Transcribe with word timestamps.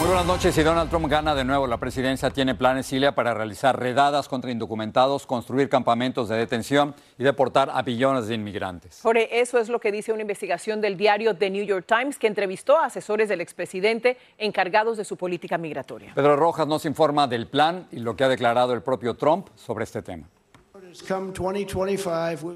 Muy 0.00 0.08
buenas 0.08 0.24
noches. 0.24 0.54
Si 0.54 0.62
Donald 0.62 0.88
Trump 0.88 1.08
gana 1.08 1.34
de 1.34 1.44
nuevo 1.44 1.66
la 1.66 1.76
presidencia, 1.76 2.30
tiene 2.30 2.54
planes, 2.54 2.86
Cilia, 2.86 3.14
para 3.14 3.34
realizar 3.34 3.78
redadas 3.78 4.28
contra 4.28 4.50
indocumentados, 4.50 5.26
construir 5.26 5.68
campamentos 5.68 6.30
de 6.30 6.38
detención 6.38 6.94
y 7.18 7.22
deportar 7.22 7.68
a 7.70 7.82
billones 7.82 8.26
de 8.26 8.34
inmigrantes. 8.34 9.00
Jorge, 9.02 9.40
eso 9.42 9.58
es 9.58 9.68
lo 9.68 9.78
que 9.78 9.92
dice 9.92 10.10
una 10.14 10.22
investigación 10.22 10.80
del 10.80 10.96
diario 10.96 11.36
The 11.36 11.50
New 11.50 11.66
York 11.66 11.84
Times 11.86 12.18
que 12.18 12.28
entrevistó 12.28 12.78
a 12.78 12.86
asesores 12.86 13.28
del 13.28 13.42
expresidente 13.42 14.16
encargados 14.38 14.96
de 14.96 15.04
su 15.04 15.18
política 15.18 15.58
migratoria. 15.58 16.12
Pedro 16.14 16.34
Rojas 16.34 16.66
nos 16.66 16.86
informa 16.86 17.26
del 17.26 17.46
plan 17.46 17.86
y 17.92 17.98
lo 17.98 18.16
que 18.16 18.24
ha 18.24 18.28
declarado 18.28 18.72
el 18.72 18.80
propio 18.80 19.16
Trump 19.16 19.48
sobre 19.54 19.84
este 19.84 20.00
tema. 20.00 20.30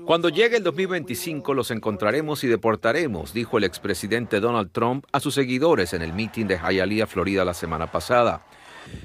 Cuando 0.07 0.29
llegue 0.29 0.57
el 0.57 0.63
2025 0.65 1.55
los 1.55 1.71
encontraremos 1.71 2.43
y 2.43 2.49
deportaremos, 2.49 3.33
dijo 3.33 3.59
el 3.59 3.65
expresidente 3.65 4.41
Donald 4.41 4.71
Trump 4.73 5.07
a 5.13 5.21
sus 5.21 5.35
seguidores 5.35 5.93
en 5.93 6.03
el 6.03 6.13
meeting 6.13 6.47
de 6.47 6.59
Hialeah, 6.59 7.07
Florida, 7.07 7.45
la 7.45 7.55
semana 7.55 7.91
pasada. 7.93 8.45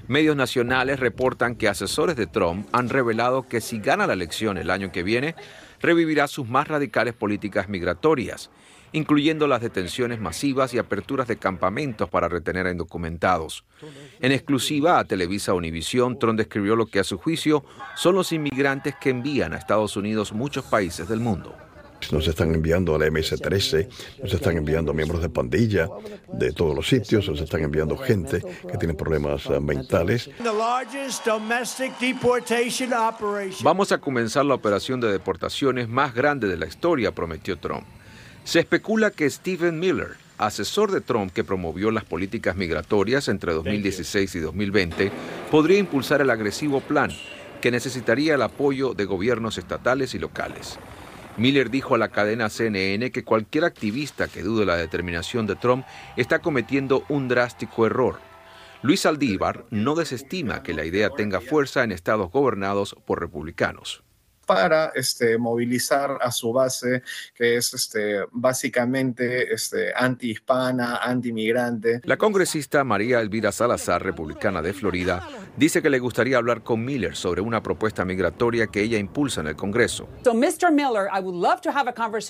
Medios 0.07 0.35
nacionales 0.35 0.99
reportan 0.99 1.55
que 1.55 1.67
asesores 1.67 2.15
de 2.15 2.27
Trump 2.27 2.67
han 2.71 2.89
revelado 2.89 3.47
que 3.47 3.61
si 3.61 3.79
gana 3.79 4.07
la 4.07 4.13
elección 4.13 4.57
el 4.57 4.71
año 4.71 4.91
que 4.91 5.03
viene, 5.03 5.35
revivirá 5.79 6.27
sus 6.27 6.47
más 6.47 6.67
radicales 6.67 7.13
políticas 7.13 7.69
migratorias, 7.69 8.49
incluyendo 8.91 9.47
las 9.47 9.61
detenciones 9.61 10.19
masivas 10.19 10.73
y 10.73 10.77
aperturas 10.77 11.27
de 11.27 11.37
campamentos 11.37 12.09
para 12.09 12.29
retener 12.29 12.67
a 12.67 12.71
indocumentados. 12.71 13.63
En 14.19 14.31
exclusiva 14.31 14.99
a 14.99 15.05
Televisa 15.05 15.53
Univisión, 15.53 16.19
Trump 16.19 16.37
describió 16.37 16.75
lo 16.75 16.87
que 16.87 16.99
a 16.99 17.03
su 17.03 17.17
juicio 17.17 17.63
son 17.95 18.15
los 18.15 18.31
inmigrantes 18.31 18.95
que 18.95 19.09
envían 19.09 19.53
a 19.53 19.57
Estados 19.57 19.97
Unidos 19.97 20.33
muchos 20.33 20.65
países 20.65 21.07
del 21.07 21.19
mundo. 21.19 21.55
Nos 22.11 22.27
están 22.27 22.55
enviando 22.55 22.95
al 22.95 23.01
MS-13, 23.01 23.87
nos 24.23 24.33
están 24.33 24.57
enviando 24.57 24.93
miembros 24.93 25.21
de 25.21 25.29
pandilla 25.29 25.87
de 26.31 26.51
todos 26.53 26.73
los 26.75 26.87
sitios, 26.87 27.27
nos 27.27 27.39
están 27.41 27.61
enviando 27.61 27.97
gente 27.97 28.41
que 28.71 28.77
tiene 28.77 28.93
problemas 28.93 29.45
uh, 29.45 29.61
mentales. 29.61 30.29
Vamos 33.61 33.91
a 33.91 33.97
comenzar 33.99 34.45
la 34.45 34.55
operación 34.55 34.99
de 35.01 35.11
deportaciones 35.11 35.87
más 35.87 36.15
grande 36.15 36.47
de 36.47 36.57
la 36.57 36.65
historia, 36.65 37.11
prometió 37.11 37.57
Trump. 37.59 37.83
Se 38.43 38.59
especula 38.59 39.11
que 39.11 39.29
Stephen 39.29 39.79
Miller, 39.79 40.15
asesor 40.37 40.91
de 40.91 41.01
Trump 41.01 41.31
que 41.31 41.43
promovió 41.43 41.91
las 41.91 42.05
políticas 42.05 42.55
migratorias 42.55 43.27
entre 43.27 43.53
2016 43.53 44.35
y 44.35 44.39
2020, 44.39 45.11
podría 45.51 45.77
impulsar 45.77 46.21
el 46.21 46.29
agresivo 46.29 46.81
plan 46.81 47.11
que 47.61 47.71
necesitaría 47.71 48.35
el 48.35 48.41
apoyo 48.41 48.93
de 48.93 49.05
gobiernos 49.05 49.57
estatales 49.57 50.15
y 50.15 50.19
locales. 50.19 50.79
Miller 51.37 51.69
dijo 51.69 51.95
a 51.95 51.97
la 51.97 52.09
cadena 52.09 52.49
CNN 52.49 53.11
que 53.11 53.23
cualquier 53.23 53.65
activista 53.65 54.27
que 54.27 54.41
dude 54.41 54.65
la 54.65 54.77
determinación 54.77 55.45
de 55.45 55.55
Trump 55.55 55.85
está 56.17 56.39
cometiendo 56.39 57.03
un 57.07 57.27
drástico 57.27 57.85
error. 57.85 58.19
Luis 58.81 59.05
Aldívar 59.05 59.65
no 59.69 59.95
desestima 59.95 60.63
que 60.63 60.73
la 60.73 60.85
idea 60.85 61.09
tenga 61.09 61.41
fuerza 61.41 61.83
en 61.83 61.91
estados 61.91 62.31
gobernados 62.31 62.95
por 63.05 63.19
republicanos 63.19 64.03
para 64.49 64.91
este, 64.95 65.37
movilizar 65.37 66.17
a 66.19 66.31
su 66.31 66.51
base, 66.51 67.03
que 67.35 67.57
es 67.57 67.71
este, 67.71 68.21
básicamente 68.31 69.53
este, 69.53 69.93
anti-hispana, 69.95 70.97
anti-migrante. 71.03 72.01
La 72.03 72.17
congresista 72.17 72.83
María 72.83 73.19
Elvira 73.19 73.51
Salazar, 73.51 74.03
republicana 74.03 74.63
de 74.63 74.73
Florida, 74.73 75.21
dice 75.55 75.83
que 75.83 75.91
le 75.91 75.99
gustaría 75.99 76.37
hablar 76.37 76.63
con 76.63 76.83
Miller 76.83 77.15
sobre 77.15 77.41
una 77.41 77.61
propuesta 77.61 78.03
migratoria 78.05 78.65
que 78.65 78.81
ella 78.81 78.97
impulsa 78.97 79.41
en 79.41 79.47
el 79.49 79.55
Congreso. 79.55 80.09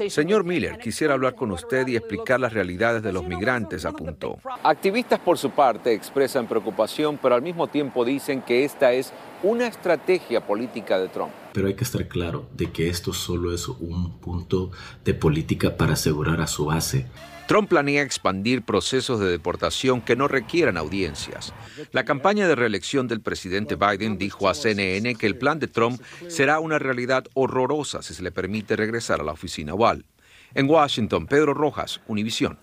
Señor 0.09 0.44
Miller, 0.44 0.78
quisiera 0.78 1.13
hablar 1.13 1.36
con 1.36 1.51
usted 1.51 1.88
y 1.88 1.96
explicar 1.96 2.41
las 2.41 2.51
realidades 2.51 3.01
de 3.01 3.13
los 3.13 3.24
migrantes, 3.24 3.86
apuntó. 3.86 4.40
Activistas 4.62 5.19
por 5.19 5.38
su 5.38 5.51
parte 5.51 5.94
expresan 5.94 6.47
preocupación, 6.47 7.18
pero 7.18 7.36
al 7.36 7.41
mismo 7.41 7.68
tiempo 7.68 8.03
dicen 8.03 8.41
que 8.41 8.66
esta 8.66 8.91
es 8.91 9.13
una 9.41 9.68
estrategia 9.68 10.46
política 10.46 11.00
de 11.00 11.07
Trump. 11.07 11.31
Pero 11.53 11.67
hay 11.67 11.73
que 11.73 11.83
estar 11.83 12.07
claro 12.07 12.49
de 12.53 12.71
que 12.71 12.89
esto 12.89 13.13
solo 13.13 13.53
es 13.53 13.67
un 13.67 14.19
punto 14.19 14.71
de 15.03 15.13
política 15.13 15.77
para 15.77 15.93
asegurar 15.93 16.41
a 16.41 16.47
su 16.47 16.65
base. 16.65 17.07
Trump 17.49 17.67
planea 17.67 18.03
expandir 18.03 18.61
procesos 18.61 19.19
de 19.19 19.25
deportación 19.25 20.01
que 20.01 20.15
no 20.15 20.27
requieran 20.27 20.77
audiencias. 20.77 21.51
La 21.91 22.05
campaña 22.05 22.47
de 22.47 22.53
reelección 22.53 23.07
del 23.07 23.21
presidente 23.21 23.75
Biden 23.75 24.19
dijo 24.19 24.47
a 24.47 24.53
CNN 24.53 25.15
que 25.15 25.25
el 25.25 25.35
plan 25.35 25.57
de 25.57 25.67
Trump 25.67 25.99
será 26.27 26.59
una 26.59 26.77
realidad 26.77 27.25
horrorosa 27.33 28.03
si 28.03 28.13
se 28.13 28.21
le 28.21 28.31
permite 28.31 28.75
regresar 28.75 29.19
a 29.19 29.24
la 29.24 29.31
oficina 29.31 29.74
oval. 29.74 30.06
En 30.53 30.69
Washington, 30.69 31.25
Pedro 31.25 31.56
Rojas, 31.56 32.01
Univisión. 32.07 32.59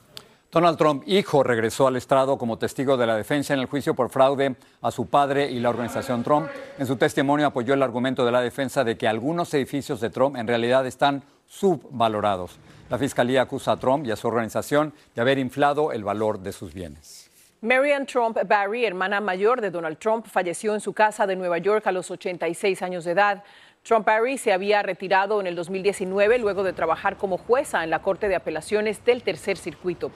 Donald 0.50 0.78
Trump, 0.78 1.02
hijo, 1.06 1.42
regresó 1.42 1.88
al 1.88 1.96
estrado 1.96 2.38
como 2.38 2.56
testigo 2.56 2.96
de 2.96 3.06
la 3.06 3.16
defensa 3.16 3.52
en 3.52 3.60
el 3.60 3.66
juicio 3.66 3.94
por 3.94 4.10
fraude 4.10 4.56
a 4.80 4.90
su 4.90 5.06
padre 5.06 5.50
y 5.50 5.58
la 5.58 5.70
organización 5.70 6.22
Trump. 6.22 6.48
En 6.78 6.86
su 6.86 6.96
testimonio 6.96 7.46
apoyó 7.46 7.74
el 7.74 7.82
argumento 7.82 8.24
de 8.24 8.32
la 8.32 8.40
defensa 8.40 8.84
de 8.84 8.96
que 8.96 9.08
algunos 9.08 9.52
edificios 9.54 10.00
de 10.00 10.10
Trump 10.10 10.36
en 10.36 10.46
realidad 10.46 10.86
están 10.86 11.24
subvalorados. 11.46 12.58
La 12.88 12.98
fiscalía 12.98 13.42
acusa 13.42 13.72
a 13.72 13.76
Trump 13.76 14.06
y 14.06 14.12
a 14.12 14.16
su 14.16 14.28
organización 14.28 14.94
de 15.14 15.20
haber 15.20 15.38
inflado 15.38 15.90
el 15.90 16.04
valor 16.04 16.38
de 16.38 16.52
sus 16.52 16.72
bienes. 16.72 17.30
Marian 17.62 18.06
Trump 18.06 18.38
Barry, 18.46 18.84
hermana 18.84 19.20
mayor 19.20 19.60
de 19.60 19.70
Donald 19.70 19.98
Trump, 19.98 20.26
falleció 20.26 20.74
en 20.74 20.80
su 20.80 20.92
casa 20.92 21.26
de 21.26 21.34
Nueva 21.34 21.58
York 21.58 21.86
a 21.86 21.92
los 21.92 22.10
86 22.10 22.82
años 22.82 23.04
de 23.04 23.12
edad. 23.12 23.42
Trump 23.86 24.04
Barry 24.04 24.36
se 24.36 24.52
había 24.52 24.82
retirado 24.82 25.38
en 25.38 25.46
el 25.46 25.54
2019 25.54 26.38
luego 26.38 26.64
de 26.64 26.72
trabajar 26.72 27.16
como 27.16 27.38
jueza 27.38 27.84
en 27.84 27.90
la 27.90 28.02
Corte 28.02 28.26
de 28.28 28.34
Apelaciones 28.34 29.04
del 29.04 29.22
Tercer 29.22 29.56
Circuito. 29.56 30.10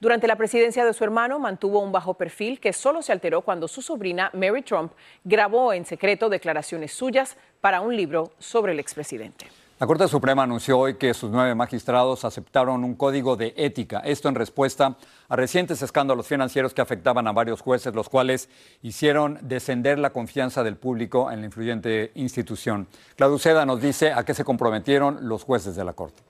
Durante 0.00 0.26
la 0.26 0.34
presidencia 0.34 0.84
de 0.84 0.92
su 0.92 1.04
hermano 1.04 1.38
mantuvo 1.38 1.78
un 1.78 1.92
bajo 1.92 2.14
perfil 2.14 2.58
que 2.58 2.72
solo 2.72 3.00
se 3.00 3.12
alteró 3.12 3.42
cuando 3.42 3.68
su 3.68 3.80
sobrina 3.80 4.30
Mary 4.32 4.62
Trump 4.62 4.90
grabó 5.22 5.72
en 5.72 5.84
secreto 5.84 6.28
declaraciones 6.28 6.92
suyas 6.94 7.36
para 7.60 7.80
un 7.80 7.96
libro 7.96 8.32
sobre 8.40 8.72
el 8.72 8.80
expresidente. 8.80 9.46
La 9.82 9.88
Corte 9.88 10.06
Suprema 10.06 10.44
anunció 10.44 10.78
hoy 10.78 10.94
que 10.94 11.12
sus 11.12 11.32
nueve 11.32 11.56
magistrados 11.56 12.24
aceptaron 12.24 12.84
un 12.84 12.94
código 12.94 13.34
de 13.34 13.52
ética, 13.56 13.98
esto 13.98 14.28
en 14.28 14.36
respuesta 14.36 14.96
a 15.28 15.34
recientes 15.34 15.82
escándalos 15.82 16.28
financieros 16.28 16.72
que 16.72 16.80
afectaban 16.80 17.26
a 17.26 17.32
varios 17.32 17.62
jueces, 17.62 17.92
los 17.92 18.08
cuales 18.08 18.48
hicieron 18.82 19.40
descender 19.42 19.98
la 19.98 20.10
confianza 20.10 20.62
del 20.62 20.76
público 20.76 21.32
en 21.32 21.40
la 21.40 21.46
influyente 21.46 22.12
institución. 22.14 22.86
Claudio 23.16 23.40
Seda 23.40 23.66
nos 23.66 23.80
dice 23.80 24.12
a 24.12 24.24
qué 24.24 24.34
se 24.34 24.44
comprometieron 24.44 25.28
los 25.28 25.42
jueces 25.42 25.74
de 25.74 25.84
la 25.84 25.94
Corte. 25.94 26.22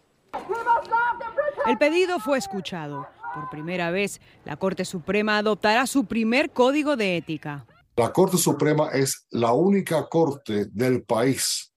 El 1.67 1.77
pedido 1.77 2.21
fue 2.21 2.39
escuchado. 2.39 3.07
Por 3.35 3.51
primera 3.51 3.91
vez, 3.91 4.23
la 4.47 4.57
Corte 4.57 4.87
Suprema 4.87 5.37
adoptará 5.37 5.87
su 5.87 6.07
primer 6.07 6.53
código 6.53 6.97
de 6.97 7.19
ética. 7.19 7.67
La 7.97 8.15
Corte 8.15 8.39
Suprema 8.39 8.89
es 8.95 9.27
la 9.31 9.53
única 9.53 10.09
corte 10.09 10.65
del 10.73 11.03
país 11.03 11.72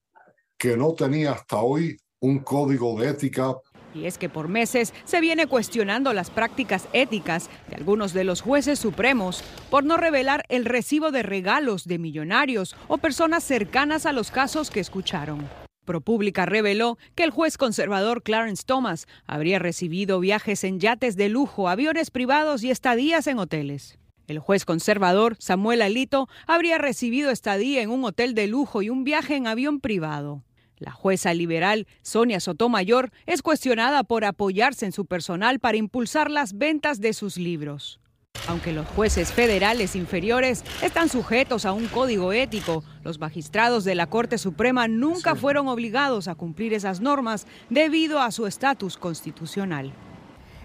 que 0.58 0.78
no 0.78 0.94
tenía 0.94 1.32
hasta 1.32 1.58
hoy 1.58 1.98
un 2.20 2.40
código 2.40 3.00
de 3.00 3.10
ética. 3.10 3.56
Y 3.94 4.06
es 4.06 4.18
que 4.18 4.28
por 4.28 4.50
meses 4.50 4.94
se 5.06 5.22
viene 5.22 5.48
cuestionando 5.48 6.12
las 6.12 6.30
prácticas 6.30 6.88
éticas 6.92 7.50
de 7.70 7.76
algunos 7.76 8.14
de 8.14 8.26
los 8.26 8.42
jueces 8.42 8.78
supremos 8.78 9.42
por 9.70 9.86
no 9.86 9.96
revelar 9.96 10.44
el 10.50 10.66
recibo 10.66 11.12
de 11.12 11.24
regalos 11.24 11.86
de 11.86 11.98
millonarios 11.98 12.76
o 12.90 12.98
personas 12.98 13.44
cercanas 13.44 14.06
a 14.06 14.12
los 14.12 14.32
casos 14.32 14.70
que 14.70 14.82
escucharon. 14.82 15.48
ProPublica 15.86 16.46
reveló 16.46 16.98
que 17.14 17.24
el 17.24 17.30
juez 17.30 17.58
conservador 17.58 18.24
Clarence 18.24 18.64
Thomas 18.66 19.08
habría 19.28 19.60
recibido 19.60 20.20
viajes 20.20 20.64
en 20.64 20.80
yates 20.80 21.16
de 21.16 21.30
lujo, 21.30 21.70
aviones 21.70 22.12
privados 22.12 22.64
y 22.64 22.72
estadías 22.72 23.28
en 23.28 23.40
hoteles. 23.40 23.98
El 24.28 24.40
juez 24.40 24.66
conservador 24.66 25.36
Samuel 25.40 25.82
Alito 25.82 26.28
habría 26.48 26.78
recibido 26.78 27.30
estadía 27.30 27.82
en 27.82 27.92
un 27.92 28.04
hotel 28.06 28.34
de 28.34 28.48
lujo 28.48 28.82
y 28.82 28.90
un 28.90 29.04
viaje 29.04 29.36
en 29.36 29.46
avión 29.46 29.80
privado. 29.80 30.44
La 30.78 30.92
jueza 30.92 31.34
liberal 31.34 31.88
Sonia 32.02 32.40
Sotomayor 32.40 33.12
es 33.28 33.42
cuestionada 33.42 34.04
por 34.04 34.26
apoyarse 34.26 34.86
en 34.86 34.92
su 34.92 35.06
personal 35.06 35.60
para 35.60 35.78
impulsar 35.78 36.30
las 36.32 36.58
ventas 36.58 37.00
de 37.00 37.14
sus 37.14 37.38
libros. 37.38 38.00
Aunque 38.48 38.74
los 38.74 38.86
jueces 38.88 39.32
federales 39.32 39.96
inferiores 39.96 40.64
están 40.82 41.10
sujetos 41.10 41.66
a 41.66 41.72
un 41.72 41.88
código 41.88 42.34
ético, 42.34 42.84
los 43.04 43.20
magistrados 43.20 43.86
de 43.86 43.96
la 43.96 44.08
Corte 44.08 44.38
Suprema 44.38 44.88
nunca 44.88 45.36
fueron 45.36 45.68
obligados 45.68 46.28
a 46.28 46.36
cumplir 46.36 46.74
esas 46.74 47.00
normas 47.00 47.48
debido 47.70 48.20
a 48.20 48.32
su 48.32 48.46
estatus 48.46 48.98
constitucional. 48.98 49.94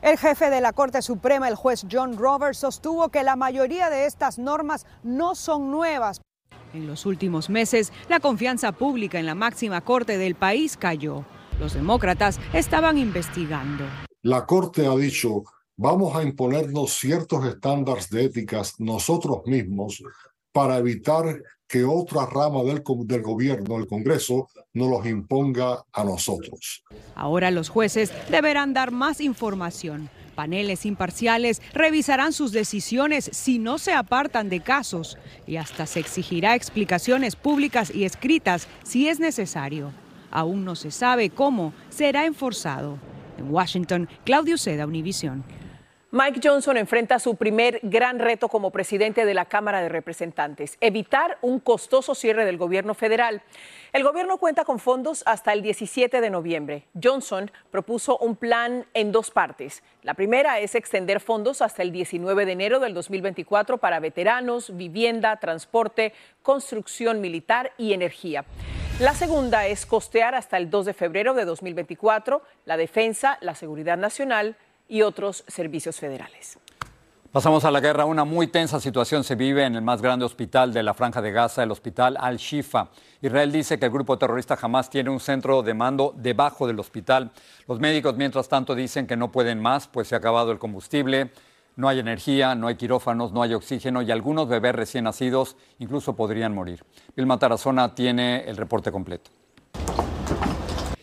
El 0.02 0.16
jefe 0.16 0.48
de 0.48 0.62
la 0.62 0.72
Corte 0.72 1.02
Suprema, 1.02 1.46
el 1.46 1.54
juez 1.56 1.84
John 1.90 2.16
Roberts, 2.16 2.58
sostuvo 2.58 3.10
que 3.10 3.22
la 3.22 3.36
mayoría 3.36 3.90
de 3.90 4.06
estas 4.06 4.38
normas 4.38 4.86
no 5.02 5.34
son 5.34 5.70
nuevas. 5.70 6.22
En 6.72 6.86
los 6.86 7.04
últimos 7.04 7.50
meses, 7.50 7.92
la 8.08 8.18
confianza 8.18 8.72
pública 8.72 9.18
en 9.18 9.26
la 9.26 9.34
máxima 9.34 9.82
corte 9.82 10.16
del 10.16 10.36
país 10.36 10.78
cayó. 10.78 11.26
Los 11.58 11.74
demócratas 11.74 12.40
estaban 12.54 12.96
investigando. 12.96 13.84
La 14.22 14.46
Corte 14.46 14.86
ha 14.86 14.96
dicho, 14.96 15.44
vamos 15.76 16.16
a 16.16 16.22
imponernos 16.22 16.94
ciertos 16.94 17.44
estándares 17.44 18.08
de 18.08 18.24
éticas 18.24 18.80
nosotros 18.80 19.42
mismos 19.44 20.02
para 20.50 20.78
evitar 20.78 21.42
que 21.70 21.84
otra 21.84 22.26
rama 22.26 22.64
del, 22.64 22.82
gobierno, 23.22 23.76
el 23.76 23.86
Congreso, 23.86 24.48
nos 24.74 24.90
los 24.90 25.06
imponga 25.06 25.84
a 25.92 26.02
nosotros. 26.02 26.82
Ahora 27.14 27.52
los 27.52 27.68
jueces 27.68 28.12
deberán 28.28 28.74
dar 28.74 28.90
más 28.90 29.20
información. 29.20 30.10
Paneles 30.34 30.84
imparciales 30.84 31.62
revisarán 31.72 32.32
sus 32.32 32.50
decisiones 32.50 33.30
si 33.32 33.60
no 33.60 33.78
se 33.78 33.92
apartan 33.92 34.48
de 34.48 34.58
casos 34.58 35.16
y 35.46 35.56
hasta 35.56 35.86
se 35.86 36.00
exigirá 36.00 36.56
explicaciones 36.56 37.36
públicas 37.36 37.94
y 37.94 38.02
escritas 38.02 38.66
si 38.82 39.06
es 39.06 39.20
necesario. 39.20 39.92
Aún 40.32 40.64
no 40.64 40.74
se 40.74 40.90
sabe 40.90 41.30
cómo 41.30 41.72
será 41.88 42.26
enforzado. 42.26 42.98
En 43.38 43.48
Washington, 43.48 44.08
Claudio 44.24 44.58
Seda, 44.58 44.86
Univisión. 44.86 45.44
Mike 46.12 46.40
Johnson 46.42 46.76
enfrenta 46.76 47.20
su 47.20 47.36
primer 47.36 47.78
gran 47.84 48.18
reto 48.18 48.48
como 48.48 48.72
presidente 48.72 49.24
de 49.24 49.32
la 49.32 49.44
Cámara 49.44 49.80
de 49.80 49.88
Representantes, 49.88 50.76
evitar 50.80 51.38
un 51.40 51.60
costoso 51.60 52.16
cierre 52.16 52.44
del 52.44 52.56
gobierno 52.56 52.94
federal. 52.94 53.42
El 53.92 54.02
gobierno 54.02 54.38
cuenta 54.38 54.64
con 54.64 54.80
fondos 54.80 55.22
hasta 55.24 55.52
el 55.52 55.62
17 55.62 56.20
de 56.20 56.30
noviembre. 56.30 56.82
Johnson 57.00 57.52
propuso 57.70 58.18
un 58.18 58.34
plan 58.34 58.86
en 58.92 59.12
dos 59.12 59.30
partes. 59.30 59.84
La 60.02 60.14
primera 60.14 60.58
es 60.58 60.74
extender 60.74 61.20
fondos 61.20 61.62
hasta 61.62 61.82
el 61.82 61.92
19 61.92 62.44
de 62.44 62.52
enero 62.52 62.80
del 62.80 62.92
2024 62.92 63.78
para 63.78 64.00
veteranos, 64.00 64.76
vivienda, 64.76 65.36
transporte, 65.36 66.12
construcción 66.42 67.20
militar 67.20 67.70
y 67.78 67.92
energía. 67.92 68.44
La 68.98 69.14
segunda 69.14 69.68
es 69.68 69.86
costear 69.86 70.34
hasta 70.34 70.56
el 70.56 70.70
2 70.70 70.86
de 70.86 70.92
febrero 70.92 71.34
de 71.34 71.44
2024 71.44 72.42
la 72.64 72.76
defensa, 72.76 73.38
la 73.40 73.54
seguridad 73.54 73.96
nacional, 73.96 74.56
y 74.90 75.02
otros 75.02 75.44
servicios 75.46 75.96
federales. 75.96 76.58
Pasamos 77.32 77.64
a 77.64 77.70
la 77.70 77.78
guerra. 77.78 78.06
Una 78.06 78.24
muy 78.24 78.48
tensa 78.48 78.80
situación 78.80 79.22
se 79.22 79.36
vive 79.36 79.64
en 79.64 79.76
el 79.76 79.82
más 79.82 80.02
grande 80.02 80.24
hospital 80.24 80.72
de 80.72 80.82
la 80.82 80.94
Franja 80.94 81.22
de 81.22 81.30
Gaza, 81.30 81.62
el 81.62 81.70
hospital 81.70 82.16
Al-Shifa. 82.18 82.88
Israel 83.22 83.52
dice 83.52 83.78
que 83.78 83.86
el 83.86 83.92
grupo 83.92 84.18
terrorista 84.18 84.58
Hamas 84.60 84.90
tiene 84.90 85.10
un 85.10 85.20
centro 85.20 85.62
de 85.62 85.72
mando 85.72 86.12
debajo 86.16 86.66
del 86.66 86.80
hospital. 86.80 87.30
Los 87.68 87.78
médicos, 87.78 88.16
mientras 88.16 88.48
tanto, 88.48 88.74
dicen 88.74 89.06
que 89.06 89.16
no 89.16 89.30
pueden 89.30 89.62
más, 89.62 89.86
pues 89.86 90.08
se 90.08 90.16
ha 90.16 90.18
acabado 90.18 90.50
el 90.50 90.58
combustible, 90.58 91.30
no 91.76 91.88
hay 91.88 92.00
energía, 92.00 92.56
no 92.56 92.66
hay 92.66 92.74
quirófanos, 92.74 93.32
no 93.32 93.42
hay 93.42 93.54
oxígeno 93.54 94.02
y 94.02 94.10
algunos 94.10 94.48
bebés 94.48 94.74
recién 94.74 95.04
nacidos 95.04 95.56
incluso 95.78 96.16
podrían 96.16 96.52
morir. 96.52 96.82
Vilma 97.14 97.38
Tarazona 97.38 97.94
tiene 97.94 98.42
el 98.48 98.56
reporte 98.56 98.90
completo. 98.90 99.30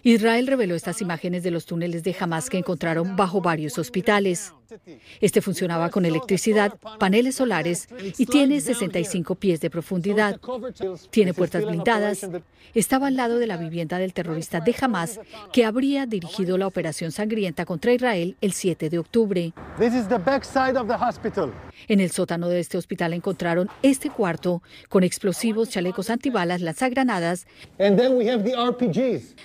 Israel 0.03 0.47
reveló 0.47 0.75
estas 0.75 1.01
imágenes 1.01 1.43
de 1.43 1.51
los 1.51 1.65
túneles 1.65 2.03
de 2.03 2.15
Hamas 2.19 2.49
que 2.49 2.57
encontraron 2.57 3.15
bajo 3.15 3.41
varios 3.41 3.77
hospitales. 3.77 4.53
Este 5.21 5.41
funcionaba 5.41 5.89
con 5.89 6.05
electricidad, 6.05 6.77
paneles 6.99 7.35
solares 7.35 7.87
y 8.17 8.25
tiene 8.25 8.61
65 8.61 9.35
pies 9.35 9.61
de 9.61 9.69
profundidad. 9.69 10.39
Tiene 11.09 11.33
puertas 11.33 11.65
blindadas. 11.65 12.27
Estaba 12.73 13.07
al 13.07 13.15
lado 13.15 13.39
de 13.39 13.47
la 13.47 13.57
vivienda 13.57 13.97
del 13.97 14.13
terrorista 14.13 14.59
de 14.59 14.75
Hamas 14.79 15.19
que 15.53 15.65
habría 15.65 16.05
dirigido 16.05 16.57
la 16.57 16.67
operación 16.67 17.11
sangrienta 17.11 17.65
contra 17.65 17.93
Israel 17.93 18.35
el 18.41 18.51
7 18.53 18.89
de 18.89 18.99
octubre. 18.99 19.53
En 21.87 21.99
el 22.01 22.11
sótano 22.11 22.49
de 22.49 22.59
este 22.59 22.77
hospital 22.77 23.13
encontraron 23.13 23.69
este 23.81 24.09
cuarto 24.09 24.61
con 24.89 25.03
explosivos, 25.03 25.69
chalecos 25.69 26.09
antibalas, 26.09 26.61
lanzagranadas, 26.61 27.47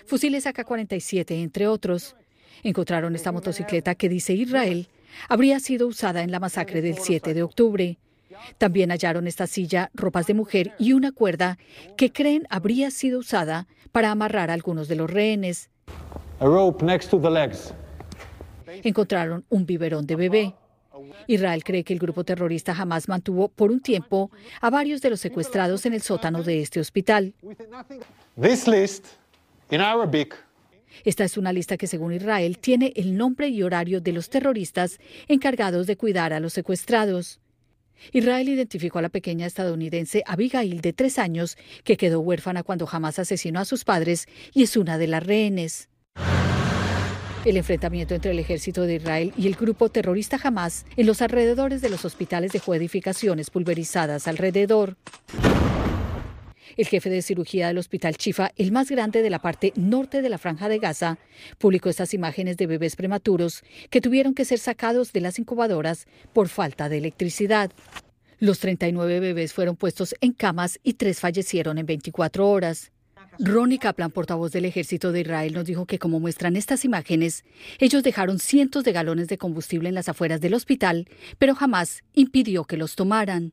fusiles 0.06 0.46
AK-47, 0.46 1.42
entre 1.42 1.66
otros. 1.68 2.16
Encontraron 2.64 3.14
esta 3.14 3.32
motocicleta 3.32 3.94
que 3.94 4.08
dice 4.08 4.34
Israel 4.34 4.88
habría 5.28 5.60
sido 5.60 5.86
usada 5.86 6.22
en 6.22 6.30
la 6.30 6.40
masacre 6.40 6.82
del 6.82 6.98
7 6.98 7.34
de 7.34 7.42
octubre. 7.42 7.98
También 8.58 8.90
hallaron 8.90 9.26
esta 9.26 9.46
silla, 9.46 9.90
ropas 9.94 10.26
de 10.26 10.34
mujer 10.34 10.74
y 10.78 10.92
una 10.92 11.12
cuerda 11.12 11.58
que 11.96 12.12
creen 12.12 12.46
habría 12.50 12.90
sido 12.90 13.20
usada 13.20 13.66
para 13.92 14.10
amarrar 14.10 14.50
a 14.50 14.54
algunos 14.54 14.88
de 14.88 14.96
los 14.96 15.10
rehenes. 15.10 15.70
Encontraron 18.82 19.44
un 19.48 19.66
biberón 19.66 20.06
de 20.06 20.16
bebé. 20.16 20.54
Israel 21.26 21.64
cree 21.64 21.84
que 21.84 21.92
el 21.92 21.98
grupo 21.98 22.24
terrorista 22.24 22.74
jamás 22.74 23.08
mantuvo 23.08 23.48
por 23.48 23.70
un 23.70 23.80
tiempo 23.80 24.30
a 24.60 24.70
varios 24.70 25.00
de 25.00 25.10
los 25.10 25.20
secuestrados 25.20 25.86
en 25.86 25.94
el 25.94 26.02
sótano 26.02 26.42
de 26.42 26.60
este 26.60 26.80
hospital. 26.80 27.34
Esta 31.04 31.24
es 31.24 31.36
una 31.36 31.52
lista 31.52 31.76
que, 31.76 31.86
según 31.86 32.12
Israel, 32.12 32.58
tiene 32.58 32.92
el 32.96 33.16
nombre 33.16 33.48
y 33.48 33.62
horario 33.62 34.00
de 34.00 34.12
los 34.12 34.30
terroristas 34.30 34.98
encargados 35.28 35.86
de 35.86 35.96
cuidar 35.96 36.32
a 36.32 36.40
los 36.40 36.52
secuestrados. 36.52 37.40
Israel 38.10 38.48
identificó 38.48 38.98
a 38.98 39.02
la 39.02 39.08
pequeña 39.08 39.46
estadounidense 39.46 40.24
Abigail 40.26 40.80
de 40.80 40.92
tres 40.92 41.18
años, 41.18 41.56
que 41.84 41.96
quedó 41.96 42.20
huérfana 42.20 42.62
cuando 42.62 42.86
jamás 42.86 43.18
asesinó 43.18 43.60
a 43.60 43.64
sus 43.64 43.84
padres 43.84 44.26
y 44.52 44.64
es 44.64 44.76
una 44.76 44.98
de 44.98 45.06
las 45.06 45.24
rehenes. 45.24 45.88
El 47.44 47.56
enfrentamiento 47.56 48.14
entre 48.14 48.30
el 48.30 48.38
ejército 48.38 48.82
de 48.82 48.96
Israel 48.96 49.32
y 49.36 49.48
el 49.48 49.56
grupo 49.56 49.88
terrorista 49.88 50.38
Hamas 50.42 50.86
en 50.96 51.06
los 51.06 51.22
alrededores 51.22 51.80
de 51.80 51.90
los 51.90 52.04
hospitales 52.04 52.52
dejó 52.52 52.74
edificaciones 52.74 53.50
pulverizadas 53.50 54.28
alrededor. 54.28 54.96
El 56.76 56.86
jefe 56.86 57.10
de 57.10 57.22
cirugía 57.22 57.68
del 57.68 57.78
Hospital 57.78 58.16
Chifa, 58.16 58.50
el 58.56 58.72
más 58.72 58.90
grande 58.90 59.22
de 59.22 59.30
la 59.30 59.40
parte 59.40 59.72
norte 59.76 60.22
de 60.22 60.28
la 60.28 60.38
Franja 60.38 60.68
de 60.68 60.78
Gaza, 60.78 61.18
publicó 61.58 61.88
estas 61.88 62.14
imágenes 62.14 62.56
de 62.56 62.66
bebés 62.66 62.96
prematuros 62.96 63.62
que 63.90 64.00
tuvieron 64.00 64.34
que 64.34 64.44
ser 64.44 64.58
sacados 64.58 65.12
de 65.12 65.20
las 65.20 65.38
incubadoras 65.38 66.06
por 66.32 66.48
falta 66.48 66.88
de 66.88 66.98
electricidad. 66.98 67.70
Los 68.38 68.58
39 68.58 69.20
bebés 69.20 69.52
fueron 69.52 69.76
puestos 69.76 70.14
en 70.20 70.32
camas 70.32 70.80
y 70.82 70.94
tres 70.94 71.20
fallecieron 71.20 71.78
en 71.78 71.86
24 71.86 72.48
horas. 72.48 72.90
Ronnie 73.38 73.78
Kaplan, 73.78 74.10
portavoz 74.10 74.52
del 74.52 74.64
ejército 74.64 75.12
de 75.12 75.20
Israel, 75.20 75.54
nos 75.54 75.64
dijo 75.64 75.86
que 75.86 75.98
como 75.98 76.20
muestran 76.20 76.56
estas 76.56 76.84
imágenes, 76.84 77.44
ellos 77.78 78.02
dejaron 78.02 78.38
cientos 78.38 78.84
de 78.84 78.92
galones 78.92 79.28
de 79.28 79.38
combustible 79.38 79.88
en 79.88 79.94
las 79.94 80.08
afueras 80.08 80.40
del 80.40 80.54
hospital, 80.54 81.08
pero 81.38 81.54
jamás 81.54 82.02
impidió 82.14 82.64
que 82.64 82.76
los 82.76 82.94
tomaran. 82.94 83.52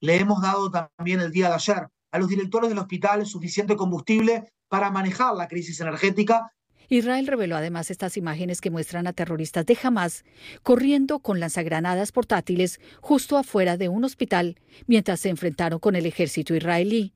Le 0.00 0.16
hemos 0.16 0.42
dado 0.42 0.70
también 0.70 1.20
el 1.20 1.30
día 1.30 1.48
de 1.48 1.54
ayer 1.54 1.88
a 2.10 2.18
los 2.18 2.28
directores 2.28 2.68
del 2.68 2.78
hospital 2.78 3.26
suficiente 3.26 3.76
combustible 3.76 4.52
para 4.68 4.90
manejar 4.90 5.34
la 5.34 5.48
crisis 5.48 5.80
energética 5.80 6.52
Israel 6.90 7.28
reveló 7.28 7.56
además 7.56 7.88
estas 7.92 8.16
imágenes 8.16 8.60
que 8.60 8.70
muestran 8.70 9.06
a 9.06 9.12
terroristas 9.12 9.64
de 9.64 9.78
Hamas 9.80 10.24
corriendo 10.64 11.20
con 11.20 11.38
lanzagranadas 11.38 12.10
portátiles 12.10 12.80
justo 13.00 13.38
afuera 13.38 13.76
de 13.76 13.88
un 13.88 14.02
hospital 14.02 14.56
mientras 14.88 15.20
se 15.20 15.28
enfrentaron 15.28 15.78
con 15.78 15.94
el 15.94 16.04
ejército 16.04 16.52
israelí. 16.52 17.12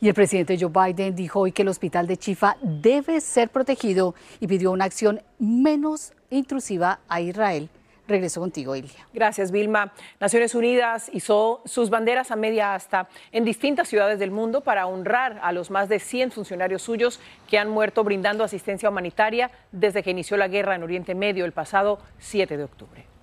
Y 0.00 0.08
el 0.08 0.14
presidente 0.14 0.58
Joe 0.58 0.70
Biden 0.70 1.14
dijo 1.14 1.40
hoy 1.40 1.52
que 1.52 1.62
el 1.62 1.68
hospital 1.68 2.08
de 2.08 2.16
Chifa 2.16 2.56
debe 2.60 3.20
ser 3.20 3.50
protegido 3.50 4.16
y 4.40 4.48
pidió 4.48 4.72
una 4.72 4.84
acción 4.84 5.22
menos 5.38 6.12
intrusiva 6.28 6.98
a 7.08 7.20
Israel. 7.20 7.70
Regreso 8.08 8.40
contigo, 8.40 8.76
Ilia. 8.76 9.06
Gracias, 9.12 9.50
Vilma. 9.50 9.92
Naciones 10.20 10.54
Unidas 10.54 11.10
hizo 11.12 11.62
sus 11.64 11.90
banderas 11.90 12.30
a 12.30 12.36
media 12.36 12.74
asta 12.74 13.08
en 13.32 13.44
distintas 13.44 13.88
ciudades 13.88 14.18
del 14.18 14.30
mundo 14.30 14.60
para 14.60 14.86
honrar 14.86 15.40
a 15.42 15.52
los 15.52 15.70
más 15.70 15.88
de 15.88 15.98
100 15.98 16.30
funcionarios 16.30 16.82
suyos 16.82 17.20
que 17.48 17.58
han 17.58 17.68
muerto 17.68 18.04
brindando 18.04 18.44
asistencia 18.44 18.88
humanitaria 18.88 19.50
desde 19.72 20.02
que 20.02 20.10
inició 20.10 20.36
la 20.36 20.48
guerra 20.48 20.76
en 20.76 20.84
Oriente 20.84 21.14
Medio 21.14 21.44
el 21.44 21.52
pasado 21.52 21.98
7 22.18 22.56
de 22.56 22.64
octubre. 22.64 23.15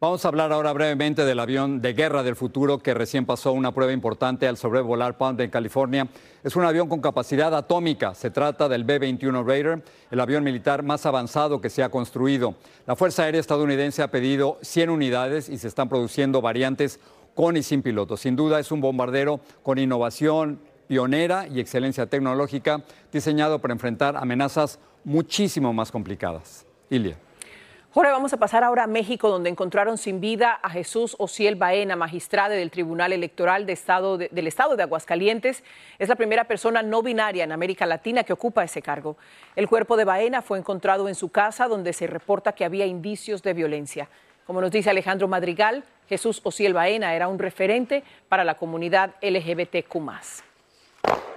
Vamos 0.00 0.24
a 0.24 0.28
hablar 0.28 0.52
ahora 0.52 0.72
brevemente 0.72 1.24
del 1.24 1.40
avión 1.40 1.80
de 1.80 1.92
guerra 1.92 2.22
del 2.22 2.36
futuro 2.36 2.78
que 2.78 2.94
recién 2.94 3.26
pasó 3.26 3.50
una 3.50 3.74
prueba 3.74 3.92
importante 3.92 4.46
al 4.46 4.56
sobrevolar 4.56 5.18
Palm 5.18 5.40
en 5.40 5.50
California. 5.50 6.06
Es 6.44 6.54
un 6.54 6.62
avión 6.62 6.88
con 6.88 7.00
capacidad 7.00 7.52
atómica. 7.52 8.14
Se 8.14 8.30
trata 8.30 8.68
del 8.68 8.84
B-21 8.84 9.44
Raider, 9.44 9.82
el 10.12 10.20
avión 10.20 10.44
militar 10.44 10.84
más 10.84 11.04
avanzado 11.04 11.60
que 11.60 11.68
se 11.68 11.82
ha 11.82 11.88
construido. 11.88 12.54
La 12.86 12.94
Fuerza 12.94 13.24
Aérea 13.24 13.40
estadounidense 13.40 14.04
ha 14.04 14.12
pedido 14.12 14.58
100 14.62 14.88
unidades 14.88 15.48
y 15.48 15.58
se 15.58 15.66
están 15.66 15.88
produciendo 15.88 16.40
variantes 16.40 17.00
con 17.34 17.56
y 17.56 17.64
sin 17.64 17.82
piloto. 17.82 18.16
Sin 18.16 18.36
duda 18.36 18.60
es 18.60 18.70
un 18.70 18.80
bombardero 18.80 19.40
con 19.64 19.78
innovación 19.78 20.60
pionera 20.86 21.48
y 21.48 21.58
excelencia 21.58 22.06
tecnológica 22.06 22.84
diseñado 23.10 23.58
para 23.58 23.74
enfrentar 23.74 24.16
amenazas 24.16 24.78
muchísimo 25.02 25.72
más 25.72 25.90
complicadas. 25.90 26.64
Ilia. 26.88 27.18
Jorge, 27.98 28.12
vamos 28.12 28.32
a 28.32 28.36
pasar 28.36 28.62
ahora 28.62 28.84
a 28.84 28.86
México, 28.86 29.28
donde 29.28 29.50
encontraron 29.50 29.98
sin 29.98 30.20
vida 30.20 30.52
a 30.62 30.70
Jesús 30.70 31.16
Ociel 31.18 31.56
Baena, 31.56 31.96
magistrado 31.96 32.54
del 32.54 32.70
Tribunal 32.70 33.12
Electoral 33.12 33.66
del 33.66 34.46
Estado 34.46 34.76
de 34.76 34.82
Aguascalientes. 34.84 35.64
Es 35.98 36.08
la 36.08 36.14
primera 36.14 36.44
persona 36.44 36.80
no 36.84 37.02
binaria 37.02 37.42
en 37.42 37.50
América 37.50 37.86
Latina 37.86 38.22
que 38.22 38.32
ocupa 38.32 38.62
ese 38.62 38.82
cargo. 38.82 39.16
El 39.56 39.68
cuerpo 39.68 39.96
de 39.96 40.04
Baena 40.04 40.42
fue 40.42 40.60
encontrado 40.60 41.08
en 41.08 41.16
su 41.16 41.30
casa, 41.30 41.66
donde 41.66 41.92
se 41.92 42.06
reporta 42.06 42.52
que 42.52 42.64
había 42.64 42.86
indicios 42.86 43.42
de 43.42 43.52
violencia. 43.52 44.08
Como 44.46 44.60
nos 44.60 44.70
dice 44.70 44.90
Alejandro 44.90 45.26
Madrigal, 45.26 45.82
Jesús 46.08 46.40
Ociel 46.44 46.74
Baena 46.74 47.16
era 47.16 47.26
un 47.26 47.40
referente 47.40 48.04
para 48.28 48.44
la 48.44 48.54
comunidad 48.58 49.16
LGBTQ. 49.22 50.47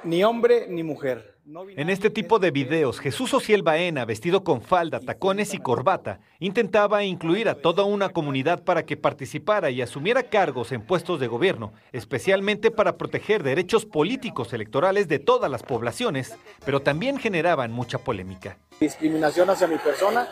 Ni 0.04 0.24
hombre 0.24 0.68
ni 0.68 0.84
mujer 0.84 1.32
en 1.76 1.90
este 1.90 2.10
tipo 2.10 2.40
de 2.40 2.52
videos, 2.52 3.00
Jesús 3.00 3.34
Ociel 3.34 3.64
Baena, 3.64 4.06
vestido 4.06 4.44
con 4.44 4.62
falda, 4.62 5.00
tacones 5.00 5.54
y 5.54 5.58
corbata, 5.58 6.20
intentaba 6.40 7.04
incluir 7.04 7.50
a 7.50 7.56
toda 7.56 7.84
una 7.84 8.10
comunidad 8.10 8.64
para 8.64 8.86
que 8.86 8.96
participara 8.96 9.70
y 9.70 9.82
asumiera 9.82 10.24
cargos 10.24 10.72
en 10.72 10.82
puestos 10.82 11.20
de 11.20 11.28
gobierno, 11.28 11.74
especialmente 11.92 12.72
para 12.72 12.96
proteger 12.96 13.44
derechos 13.44 13.86
políticos 13.86 14.54
electorales 14.54 15.08
de 15.08 15.20
todas 15.20 15.50
las 15.50 15.64
poblaciones, 15.64 16.38
pero 16.64 16.82
también 16.82 17.18
generaban 17.18 17.72
mucha 17.72 17.98
polémica. 17.98 18.58
Discriminación 18.80 19.50
hacia 19.50 19.68
mi 19.68 19.78
persona 19.78 20.30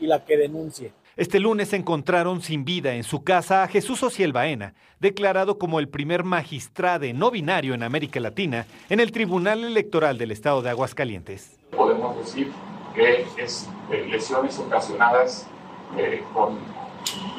y 0.00 0.06
la 0.06 0.24
que 0.24 0.36
denuncie. 0.36 0.92
Este 1.16 1.38
lunes 1.38 1.72
encontraron 1.72 2.42
sin 2.42 2.64
vida 2.64 2.94
en 2.94 3.04
su 3.04 3.22
casa 3.22 3.62
a 3.62 3.68
Jesús 3.68 4.02
Ociel 4.02 4.32
Baena, 4.32 4.74
declarado 4.98 5.58
como 5.58 5.78
el 5.78 5.88
primer 5.88 6.24
magistrado 6.24 7.06
no 7.14 7.30
binario 7.30 7.72
en 7.74 7.84
América 7.84 8.18
Latina 8.18 8.66
en 8.88 8.98
el 8.98 9.12
Tribunal 9.12 9.62
Electoral 9.62 10.18
del 10.18 10.32
Estado 10.32 10.60
de 10.60 10.70
Aguascalientes. 10.70 11.56
Podemos 11.70 12.16
decir 12.18 12.50
que 12.96 13.26
es 13.36 13.68
eh, 13.92 14.08
lesiones 14.10 14.58
ocasionadas 14.58 15.46
eh, 15.96 16.24
con, 16.32 16.58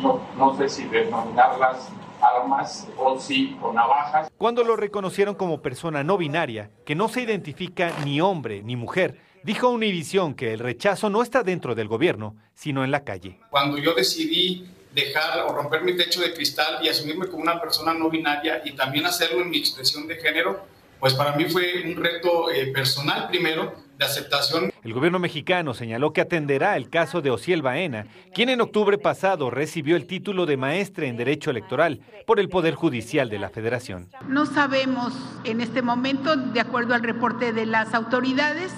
no, 0.02 0.58
sé 0.58 0.70
si 0.70 0.86
denominarlas 0.86 1.90
armas 2.22 2.88
o 2.98 3.20
sí 3.20 3.58
con 3.60 3.76
navajas. 3.76 4.32
Cuando 4.38 4.64
lo 4.64 4.78
reconocieron 4.78 5.36
como 5.36 5.62
persona 5.62 6.02
no 6.02 6.18
binaria, 6.18 6.70
que 6.86 6.96
no 6.96 7.10
se 7.10 7.24
identifica 7.24 7.92
ni 8.06 8.22
hombre 8.22 8.64
ni 8.64 8.78
mujer, 8.78 9.20
dijo 9.46 9.68
a 9.68 9.70
Univisión 9.70 10.34
que 10.34 10.54
el 10.54 10.60
rechazo 10.60 11.12
no 11.12 11.22
está 11.22 11.44
dentro 11.44 11.76
del 11.76 11.88
gobierno, 11.88 12.36
sino 12.56 12.84
en 12.84 12.90
la 12.90 13.04
calle. 13.04 13.40
Cuando 13.52 13.78
yo 13.78 13.94
decidí 13.94 14.66
dejar 14.92 15.42
o 15.42 15.54
romper 15.54 15.84
mi 15.84 15.96
techo 15.96 16.20
de 16.20 16.34
cristal 16.34 16.80
y 16.84 16.90
asumirme 16.90 17.28
como 17.28 17.44
una 17.44 17.62
persona 17.62 17.94
no 17.94 18.10
binaria 18.10 18.64
y 18.66 18.72
también 18.72 19.06
hacerlo 19.06 19.42
en 19.42 19.52
mi 19.52 19.58
expresión 19.58 20.08
de 20.08 20.16
género, 20.16 20.66
pues 21.00 21.14
para 21.14 21.36
mí 21.36 21.46
fue 21.46 21.84
un 21.86 21.96
reto 22.04 22.50
eh, 22.50 22.72
personal 22.74 23.28
primero 23.28 23.76
de 24.00 24.06
aceptación. 24.06 24.74
El 24.84 24.94
gobierno 24.94 25.20
mexicano 25.20 25.76
señaló 25.76 26.12
que 26.12 26.22
atenderá 26.22 26.76
el 26.76 26.90
caso 26.90 27.22
de 27.22 27.30
Ociel 27.30 27.62
Baena, 27.62 28.08
quien 28.34 28.50
en 28.50 28.62
octubre 28.62 28.98
pasado 28.98 29.52
recibió 29.52 29.96
el 29.96 30.08
título 30.08 30.48
de 30.48 30.58
maestre 30.58 31.08
en 31.08 31.18
Derecho 31.18 31.52
Electoral 31.52 32.02
por 32.26 32.40
el 32.40 32.50
Poder 32.50 32.74
Judicial 32.74 33.30
de 33.30 33.38
la 33.38 33.50
Federación. 33.50 34.10
No 34.28 34.48
sabemos 34.48 35.14
en 35.44 35.62
este 35.62 35.84
momento, 35.84 36.36
de 36.36 36.62
acuerdo 36.62 36.96
al 36.96 37.04
reporte 37.04 37.54
de 37.54 37.68
las 37.68 37.94
autoridades, 37.94 38.74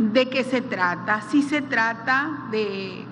de 0.00 0.30
qué 0.30 0.44
se 0.44 0.62
trata, 0.62 1.20
si 1.20 1.42
se 1.42 1.60
trata 1.60 2.46
de 2.50 3.04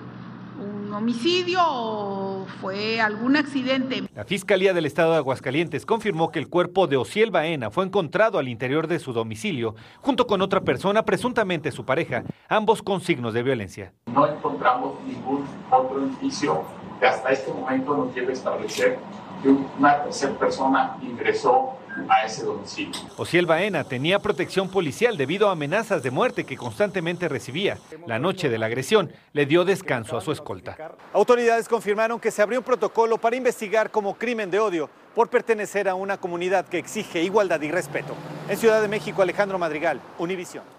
un 0.59 0.91
homicidio 0.91 1.59
o 1.63 2.47
fue 2.59 2.99
algún 2.99 3.37
accidente. 3.37 4.03
La 4.15 4.25
Fiscalía 4.25 4.73
del 4.73 4.87
Estado 4.87 5.11
de 5.11 5.17
Aguascalientes 5.17 5.85
confirmó 5.85 6.31
que 6.31 6.39
el 6.39 6.49
cuerpo 6.49 6.87
de 6.87 6.97
Ociel 6.97 7.29
Baena 7.29 7.69
fue 7.69 7.85
encontrado 7.85 8.39
al 8.39 8.47
interior 8.47 8.87
de 8.87 8.97
su 8.97 9.13
domicilio, 9.13 9.75
junto 10.01 10.25
con 10.25 10.41
otra 10.41 10.61
persona, 10.61 11.05
presuntamente 11.05 11.71
su 11.71 11.85
pareja, 11.85 12.23
ambos 12.47 12.81
con 12.81 13.01
signos 13.01 13.35
de 13.35 13.43
violencia. 13.43 13.93
No 14.11 14.27
encontramos 14.27 14.95
ningún 15.05 15.45
otro 15.69 15.99
indicio 16.01 16.63
que 16.99 17.05
hasta 17.05 17.29
este 17.29 17.53
momento 17.53 17.95
nos 17.95 18.15
lleve 18.15 18.31
a 18.31 18.33
establecer 18.33 18.97
que 19.43 19.49
una 19.49 20.03
tercera 20.03 20.33
persona 20.39 20.97
ingresó 21.03 21.78
a 22.07 22.25
ese 22.25 22.43
domicilio. 22.43 22.99
Ociel 23.17 23.45
Baena 23.45 23.83
tenía 23.83 24.19
protección 24.19 24.69
policial 24.69 25.17
debido 25.17 25.49
a 25.49 25.53
amenazas 25.53 26.03
de 26.03 26.11
muerte 26.11 26.43
que 26.43 26.57
constantemente 26.57 27.27
recibía. 27.27 27.77
La 28.07 28.19
noche 28.19 28.49
de 28.49 28.57
la 28.57 28.67
agresión 28.67 29.11
le 29.33 29.45
dio 29.45 29.65
descanso 29.65 30.17
a 30.17 30.21
su 30.21 30.31
escolta. 30.31 30.77
Autoridades 31.13 31.67
confirmaron 31.67 32.19
que 32.19 32.31
se 32.31 32.41
abrió 32.41 32.59
un 32.59 32.65
protocolo 32.65 33.17
para 33.17 33.35
investigar 33.35 33.91
como 33.91 34.15
crimen 34.15 34.51
de 34.51 34.59
odio 34.59 34.89
por 35.15 35.29
pertenecer 35.29 35.89
a 35.89 35.95
una 35.95 36.17
comunidad 36.17 36.67
que 36.67 36.77
exige 36.77 37.23
igualdad 37.23 37.61
y 37.61 37.71
respeto. 37.71 38.13
En 38.47 38.57
Ciudad 38.57 38.81
de 38.81 38.87
México, 38.87 39.21
Alejandro 39.21 39.59
Madrigal, 39.59 39.99
Univisión. 40.17 40.78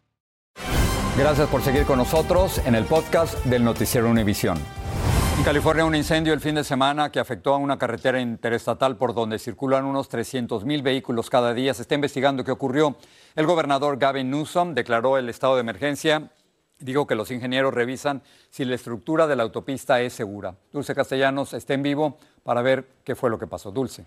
Gracias 1.17 1.49
por 1.49 1.61
seguir 1.61 1.85
con 1.85 1.97
nosotros 1.97 2.59
en 2.65 2.73
el 2.73 2.85
podcast 2.85 3.43
del 3.43 3.65
Noticiero 3.65 4.09
Univisión. 4.09 4.57
En 5.37 5.43
California, 5.43 5.83
un 5.83 5.93
incendio 5.93 6.33
el 6.33 6.39
fin 6.39 6.55
de 6.55 6.63
semana 6.63 7.11
que 7.11 7.19
afectó 7.19 7.53
a 7.53 7.57
una 7.57 7.77
carretera 7.77 8.21
interestatal 8.21 8.95
por 8.95 9.13
donde 9.13 9.37
circulan 9.37 9.83
unos 9.83 10.07
300 10.07 10.63
mil 10.63 10.81
vehículos 10.81 11.29
cada 11.29 11.53
día. 11.53 11.73
Se 11.73 11.81
está 11.81 11.95
investigando 11.95 12.45
qué 12.45 12.51
ocurrió. 12.51 12.95
El 13.35 13.45
gobernador 13.45 13.99
Gavin 13.99 14.31
Newsom 14.31 14.73
declaró 14.73 15.17
el 15.17 15.27
estado 15.27 15.55
de 15.55 15.61
emergencia. 15.61 16.31
Dijo 16.79 17.05
que 17.05 17.15
los 17.15 17.29
ingenieros 17.29 17.73
revisan 17.73 18.23
si 18.49 18.63
la 18.63 18.75
estructura 18.75 19.27
de 19.27 19.35
la 19.35 19.43
autopista 19.43 19.99
es 19.99 20.13
segura. 20.13 20.55
Dulce 20.71 20.95
Castellanos 20.95 21.53
está 21.53 21.73
en 21.73 21.83
vivo 21.83 22.17
para 22.43 22.61
ver 22.61 22.87
qué 23.03 23.15
fue 23.15 23.29
lo 23.29 23.37
que 23.37 23.47
pasó. 23.47 23.69
Dulce. 23.69 24.05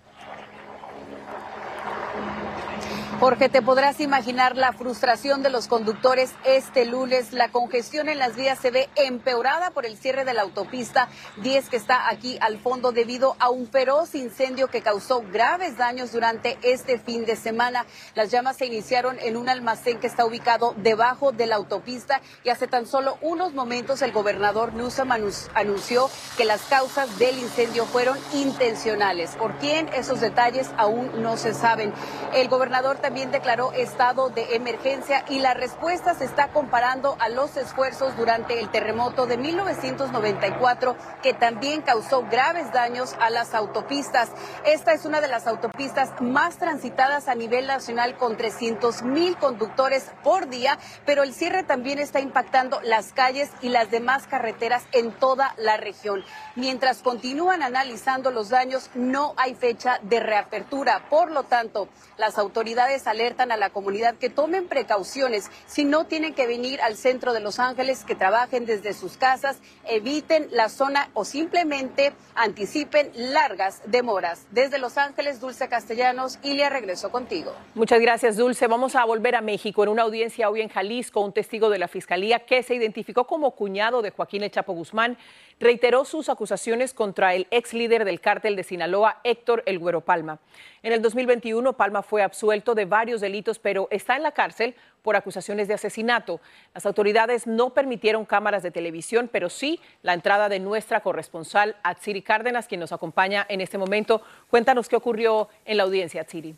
Jorge, 3.21 3.49
te 3.49 3.63
podrás 3.63 4.01
imaginar 4.01 4.57
la 4.57 4.73
frustración 4.73 5.43
de 5.43 5.49
los 5.49 5.69
conductores 5.69 6.33
este 6.45 6.85
lunes. 6.85 7.33
La 7.33 7.49
congestión 7.49 8.09
en 8.09 8.19
las 8.19 8.35
vías 8.35 8.59
se 8.59 8.73
ve 8.73 8.89
empeorada 8.97 9.71
por 9.71 9.87
el 9.87 9.97
cierre 9.97 10.25
de 10.25 10.35
la 10.35 10.43
autopista 10.43 11.09
10 11.37 11.69
que 11.69 11.77
está 11.77 12.09
aquí 12.09 12.39
al 12.41 12.59
fondo 12.59 12.91
debido 12.91 13.37
a 13.39 13.51
un 13.51 13.69
feroz 13.69 14.15
incendio 14.17 14.67
que 14.67 14.83
causó 14.83 15.23
graves 15.33 15.77
daños 15.77 16.13
durante 16.13 16.59
este 16.63 16.99
fin 16.99 17.25
de 17.25 17.37
semana. 17.37 17.87
Las 18.15 18.31
llamas 18.33 18.57
se 18.57 18.67
iniciaron 18.67 19.17
en 19.21 19.37
un 19.37 19.49
almacén 19.49 20.01
que 20.01 20.09
está 20.09 20.25
ubicado 20.25 20.75
debajo 20.79 21.31
de 21.31 21.47
la 21.47 21.57
autopista 21.57 22.21
y 22.43 22.51
hace 22.51 22.67
tan 22.67 22.87
solo 22.87 23.17
unos 23.21 23.55
momentos 23.55 24.03
el 24.03 24.13
gobernador 24.13 24.75
Newsom 24.75 25.11
anunció 25.55 26.11
que 26.37 26.45
las 26.45 26.63
causas 26.63 27.17
del 27.19 27.39
incendio 27.39 27.87
fueron 27.87 28.19
intencionales. 28.33 29.31
¿Por 29.37 29.57
quién? 29.59 29.89
Esos 29.95 30.21
detalles 30.21 30.71
aún 30.77 31.23
no 31.23 31.37
se 31.37 31.55
saben. 31.55 31.93
El 32.35 32.49
gobernador 32.49 32.99
también 33.05 33.31
declaró 33.31 33.71
estado 33.73 34.31
de 34.31 34.57
emergencia 34.57 35.27
y 35.29 35.39
la 35.41 35.53
respuesta 35.53 36.15
se 36.15 36.25
está 36.25 36.49
comparando 36.49 37.19
a 37.21 37.29
los 37.29 37.55
esfuerzos 37.59 38.17
durante 38.17 38.61
el 38.61 38.71
terremoto 38.71 39.27
de 39.27 39.37
1994 39.37 40.97
que 41.23 41.35
también 41.35 41.83
causó 41.83 42.23
graves 42.23 42.73
daños 42.73 43.15
a 43.21 43.29
las 43.29 43.53
autopistas. 43.53 44.31
Esta 44.65 44.95
es 44.95 45.05
una 45.05 45.21
de 45.21 45.29
las 45.29 45.47
autopistas 45.47 46.19
más 46.23 46.57
transitadas 46.57 47.29
a 47.29 47.35
nivel 47.35 47.67
nacional 47.67 48.17
con 48.17 48.39
300 48.39 49.03
mil 49.03 49.37
conductores 49.37 50.11
por 50.23 50.49
día, 50.49 50.79
pero 51.05 51.25
el 51.25 51.35
cierre 51.35 51.63
también 51.63 51.99
está 51.99 52.21
impactando 52.21 52.81
las 52.81 53.13
calles 53.13 53.51
y 53.61 53.69
las 53.69 53.91
demás 53.91 54.27
carreteras 54.27 54.85
en 54.93 55.13
toda 55.13 55.53
la 55.59 55.77
región. 55.77 56.25
Mientras 56.57 57.03
continúan 57.03 57.63
analizando 57.63 58.31
los 58.31 58.49
daños, 58.49 58.89
no 58.95 59.35
hay 59.37 59.55
fecha 59.55 59.99
de 60.01 60.21
reapertura. 60.21 61.07
Por 61.11 61.31
lo 61.31 61.43
tanto, 61.43 61.91
las 62.17 62.39
autoridades 62.39 62.94
alertan 63.07 63.53
a 63.53 63.57
la 63.57 63.71
comunidad 63.71 64.15
que 64.15 64.31
tomen 64.31 64.69
precauciones. 64.69 65.51
Si 65.67 65.85
no 65.85 66.07
tienen 66.07 66.35
que 66.35 66.47
venir 66.47 66.81
al 66.81 66.97
centro 66.97 67.33
de 67.33 67.41
Los 67.41 67.59
Ángeles, 67.59 68.05
que 68.05 68.15
trabajen 68.15 68.67
desde 68.67 68.93
sus 68.93 69.17
casas, 69.17 69.59
eviten 69.87 70.49
la 70.51 70.69
zona 70.69 71.11
o 71.15 71.25
simplemente 71.25 72.13
anticipen 72.35 73.11
largas 73.15 73.83
demoras. 73.87 74.47
Desde 74.51 74.79
Los 74.79 74.97
Ángeles, 74.99 75.41
Dulce 75.41 75.69
Castellanos, 75.69 76.39
Ilia, 76.43 76.71
regreso 76.71 77.11
contigo. 77.11 77.53
Muchas 77.75 78.01
gracias, 78.01 78.37
Dulce. 78.37 78.67
Vamos 78.67 78.97
a 78.97 79.05
volver 79.05 79.37
a 79.37 79.41
México. 79.41 79.83
En 79.83 79.91
una 79.91 80.03
audiencia 80.03 80.49
hoy 80.49 80.61
en 80.61 80.69
Jalisco, 80.69 81.21
un 81.21 81.33
testigo 81.33 81.71
de 81.71 81.79
la 81.79 81.89
Fiscalía 81.89 82.47
que 82.47 82.63
se 82.63 82.75
identificó 82.75 83.27
como 83.27 83.53
cuñado 83.53 84.03
de 84.03 84.11
Joaquín 84.11 84.43
El 84.43 84.53
Guzmán 84.67 85.19
reiteró 85.61 86.05
sus 86.05 86.29
acusaciones 86.29 86.95
contra 86.95 87.35
el 87.35 87.47
ex 87.51 87.75
líder 87.75 88.05
del 88.05 88.21
cártel 88.21 88.57
de 88.57 88.65
Sinaloa, 88.65 89.21
Héctor 89.25 89.63
El 89.67 89.79
Güero 89.79 90.01
Palma. 90.01 90.41
En 90.83 90.93
el 90.93 91.01
2021, 91.01 91.73
Palma 91.75 92.03
fue 92.03 92.23
absuelto 92.23 92.75
de 92.75 92.84
varios 92.85 93.21
delitos, 93.21 93.59
pero 93.59 93.89
está 93.91 94.17
en 94.17 94.23
la 94.23 94.33
cárcel 94.33 94.75
por 95.03 95.17
acusaciones 95.17 95.69
de 95.69 95.75
asesinato. 95.75 96.41
Las 96.73 96.87
autoridades 96.87 97.47
no 97.47 97.71
permitieron 97.71 98.25
cámaras 98.25 98.63
de 98.63 98.71
televisión, 98.71 99.29
pero 99.31 99.51
sí 99.51 99.81
la 100.03 100.15
entrada 100.15 100.49
de 100.49 100.61
nuestra 100.61 101.01
corresponsal, 101.01 101.77
Atsiri 101.83 102.23
Cárdenas, 102.23 102.69
quien 102.69 102.81
nos 102.81 102.93
acompaña 102.93 103.47
en 103.49 103.61
este 103.61 103.79
momento. 103.79 104.23
Cuéntanos 104.49 104.89
qué 104.89 104.97
ocurrió 104.97 105.49
en 105.65 105.77
la 105.77 105.83
audiencia, 105.83 106.23
Atsiri. 106.23 106.57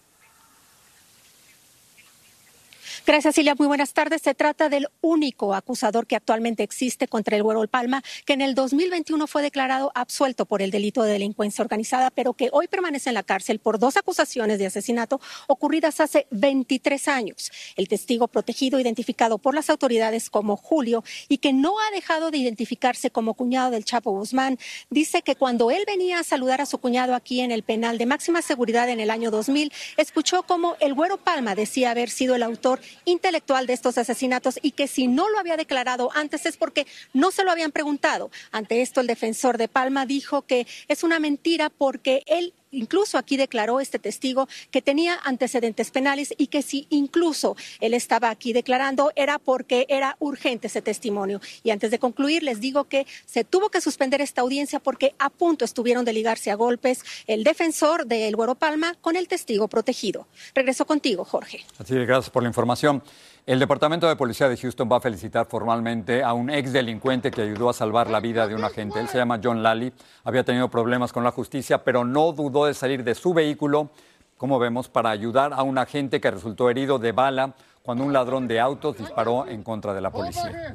Gracias, 3.05 3.35
Silvia. 3.35 3.55
Muy 3.57 3.67
buenas 3.67 3.93
tardes. 3.93 4.23
Se 4.23 4.35
trata 4.35 4.69
del 4.69 4.88
único 5.00 5.55
acusador 5.55 6.07
que 6.07 6.17
actualmente 6.17 6.62
existe 6.62 7.09
contra 7.09 7.37
el 7.37 7.43
Güero 7.43 7.67
Palma, 7.69 8.03
que 8.25 8.33
en 8.33 8.41
el 8.41 8.55
2021 8.55 9.26
fue 9.26 9.43
declarado 9.43 9.93
absuelto 9.95 10.47
por 10.47 10.62
el 10.62 10.71
delito 10.71 11.03
de 11.03 11.12
delincuencia 11.12 11.62
organizada, 11.62 12.11
pero 12.11 12.33
que 12.35 12.49
hoy 12.53 12.69
permanece 12.69 13.11
en 13.11 13.15
la 13.15 13.23
cárcel 13.23 13.59
por 13.59 13.79
dos 13.79 13.97
acusaciones 13.97 14.59
de 14.59 14.67
asesinato 14.67 15.21
ocurridas 15.47 16.00
hace 16.00 16.26
23 16.31 17.09
años. 17.09 17.50
El 17.76 17.88
testigo 17.88 18.29
protegido, 18.29 18.81
identificado 18.81 19.38
por 19.38 19.55
las 19.55 19.71
autoridades 19.71 20.31
como 20.31 20.57
Julio 20.57 21.05
y 21.29 21.38
que 21.38 21.53
no 21.53 21.79
ha 21.81 21.90
dejado 21.94 22.31
de 22.31 22.38
identificarse 22.38 23.11
como 23.11 23.35
cuñado 23.35 23.70
del 23.70 23.85
Chapo 23.85 24.12
Guzmán, 24.12 24.59
dice 24.90 25.23
que 25.23 25.37
cuando 25.37 25.70
él 25.70 25.85
venía 25.87 26.20
a 26.20 26.25
saludar 26.25 26.61
a 26.61 26.66
su 26.66 26.79
cuñado 26.79 27.14
aquí 27.14 27.40
en 27.40 27.51
el 27.51 27.62
penal 27.62 27.99
de 27.99 28.07
máxima 28.07 28.42
seguridad 28.42 28.88
en 28.88 29.01
el 29.01 29.11
año 29.11 29.31
2000, 29.31 29.73
escuchó 29.97 30.42
como 30.44 30.77
el 30.81 30.94
Güero 30.94 31.18
Palma 31.18 31.55
decía 31.55 31.90
haber 31.90 32.11
sido 32.11 32.35
el 32.35 32.42
autor 32.42 32.81
intelectual 33.05 33.66
de 33.66 33.72
estos 33.72 33.99
asesinatos 33.99 34.59
y 34.62 34.72
que 34.72 34.88
si 34.88 35.07
no 35.07 35.29
lo 35.29 35.38
había 35.38 35.57
declarado 35.57 36.11
antes 36.14 36.46
es 36.46 36.57
porque 36.57 36.87
no 37.12 37.31
se 37.31 37.44
lo 37.44 37.51
habían 37.51 37.72
preguntado. 37.72 38.31
Ante 38.53 38.83
esto, 38.83 39.01
el 39.01 39.07
defensor 39.07 39.59
de 39.59 39.68
Palma 39.68 40.07
dijo 40.07 40.42
que 40.42 40.66
es 40.88 41.03
una 41.03 41.18
mentira 41.18 41.70
porque 41.70 42.22
él 42.27 42.55
incluso 42.77 43.19
aquí 43.19 43.37
declaró 43.37 43.81
este 43.81 43.99
testigo 43.99 44.49
que 44.71 44.83
tenía 44.83 45.19
antecedentes 45.25 45.91
penales 45.91 46.35
y 46.37 46.47
que 46.49 46.62
si 46.62 46.87
incluso 46.91 47.57
él 47.81 47.95
estaba 47.95 48.31
aquí 48.31 48.53
declarando 48.53 49.12
era 49.17 49.39
porque 49.39 49.87
era 49.89 50.17
urgente 50.21 50.67
ese 50.69 50.83
testimonio. 50.83 51.41
Y 51.62 51.71
antes 51.71 51.91
de 51.91 51.99
concluir, 51.99 52.43
les 52.43 52.61
digo 52.61 52.85
que 52.85 53.07
se 53.25 53.45
tuvo 53.45 53.71
que 53.71 53.81
suspender 53.81 54.21
esta 54.21 54.43
audiencia 54.43 54.81
porque 54.81 55.15
a 55.19 55.31
punto 55.31 55.65
estuvieron 55.65 56.05
de 56.05 56.12
ligarse 56.12 56.51
a 56.51 56.55
golpes 56.55 57.03
el 57.27 57.45
defensor 57.45 58.07
de 58.07 58.29
El 58.29 58.37
Güero 58.37 58.55
Palma 58.55 58.95
con 59.01 59.17
el 59.17 59.29
testigo 59.29 59.69
protegido. 59.69 60.27
Regreso 60.55 60.87
contigo, 60.87 61.25
Jorge. 61.25 61.65
Así 61.79 61.95
gracias 61.95 62.31
por 62.31 62.43
la 62.43 62.49
información. 62.49 63.03
El 63.46 63.61
Departamento 63.61 64.09
de 64.09 64.16
Policía 64.16 64.48
de 64.48 64.56
Houston 64.56 64.88
va 64.90 64.96
a 64.96 65.00
felicitar 65.00 65.46
formalmente 65.46 66.24
a 66.24 66.32
un 66.32 66.50
ex 66.50 66.72
delincuente 66.72 67.30
que 67.30 67.42
ayudó 67.42 67.68
a 67.68 67.72
salvar 67.72 68.11
la 68.11 68.18
vida 68.18 68.48
de 68.48 68.56
un 68.56 68.64
agente. 68.64 68.98
Él 68.98 69.06
se 69.06 69.18
llama 69.18 69.38
John 69.40 69.62
Lally. 69.62 69.92
Había 70.24 70.42
tenido 70.42 70.68
problemas 70.68 71.12
con 71.12 71.22
la 71.22 71.30
justicia, 71.30 71.85
pero 71.85 72.04
no 72.04 72.32
dudó 72.32 72.66
de 72.66 72.74
salir 72.74 73.04
de 73.04 73.14
su 73.14 73.32
vehículo, 73.32 73.90
como 74.37 74.59
vemos, 74.59 74.88
para 74.88 75.11
ayudar 75.11 75.52
a 75.52 75.62
un 75.62 75.78
agente 75.78 76.20
que 76.20 76.28
resultó 76.28 76.70
herido 76.70 76.98
de 76.98 77.12
bala 77.12 77.54
cuando 77.85 78.02
un 78.02 78.12
ladrón 78.12 78.48
de 78.48 78.59
autos 78.59 78.98
disparó 78.98 79.46
en 79.46 79.62
contra 79.62 79.94
de 79.94 80.00
la 80.00 80.11
policía. 80.11 80.74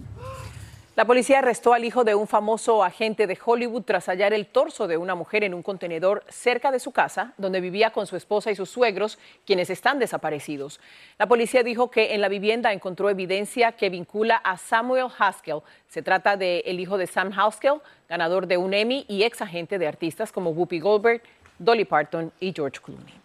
La 0.93 1.05
policía 1.05 1.39
arrestó 1.39 1.73
al 1.73 1.85
hijo 1.85 2.03
de 2.03 2.15
un 2.15 2.27
famoso 2.27 2.83
agente 2.83 3.25
de 3.25 3.39
Hollywood 3.43 3.83
tras 3.83 4.07
hallar 4.07 4.33
el 4.33 4.45
torso 4.45 4.89
de 4.89 4.97
una 4.97 5.15
mujer 5.15 5.45
en 5.45 5.53
un 5.53 5.63
contenedor 5.63 6.25
cerca 6.27 6.69
de 6.69 6.81
su 6.81 6.91
casa, 6.91 7.33
donde 7.37 7.61
vivía 7.61 7.91
con 7.91 8.07
su 8.07 8.17
esposa 8.17 8.51
y 8.51 8.57
sus 8.57 8.69
suegros, 8.69 9.17
quienes 9.45 9.69
están 9.69 9.99
desaparecidos. 9.99 10.81
La 11.17 11.27
policía 11.27 11.63
dijo 11.63 11.89
que 11.89 12.13
en 12.13 12.19
la 12.19 12.27
vivienda 12.27 12.73
encontró 12.73 13.09
evidencia 13.09 13.71
que 13.71 13.89
vincula 13.89 14.35
a 14.35 14.57
Samuel 14.57 15.07
Haskell. 15.17 15.61
Se 15.87 16.01
trata 16.01 16.35
del 16.35 16.61
el 16.65 16.81
hijo 16.81 16.97
de 16.97 17.07
Sam 17.07 17.31
Haskell, 17.39 17.79
ganador 18.09 18.45
de 18.45 18.57
un 18.57 18.73
Emmy 18.73 19.05
y 19.07 19.23
ex 19.23 19.41
agente 19.41 19.79
de 19.79 19.87
artistas 19.87 20.33
como 20.33 20.49
Whoopi 20.49 20.81
Goldberg, 20.81 21.21
Dolly 21.57 21.85
Parton 21.85 22.33
y 22.41 22.51
George 22.53 22.81
Clooney. 22.83 23.20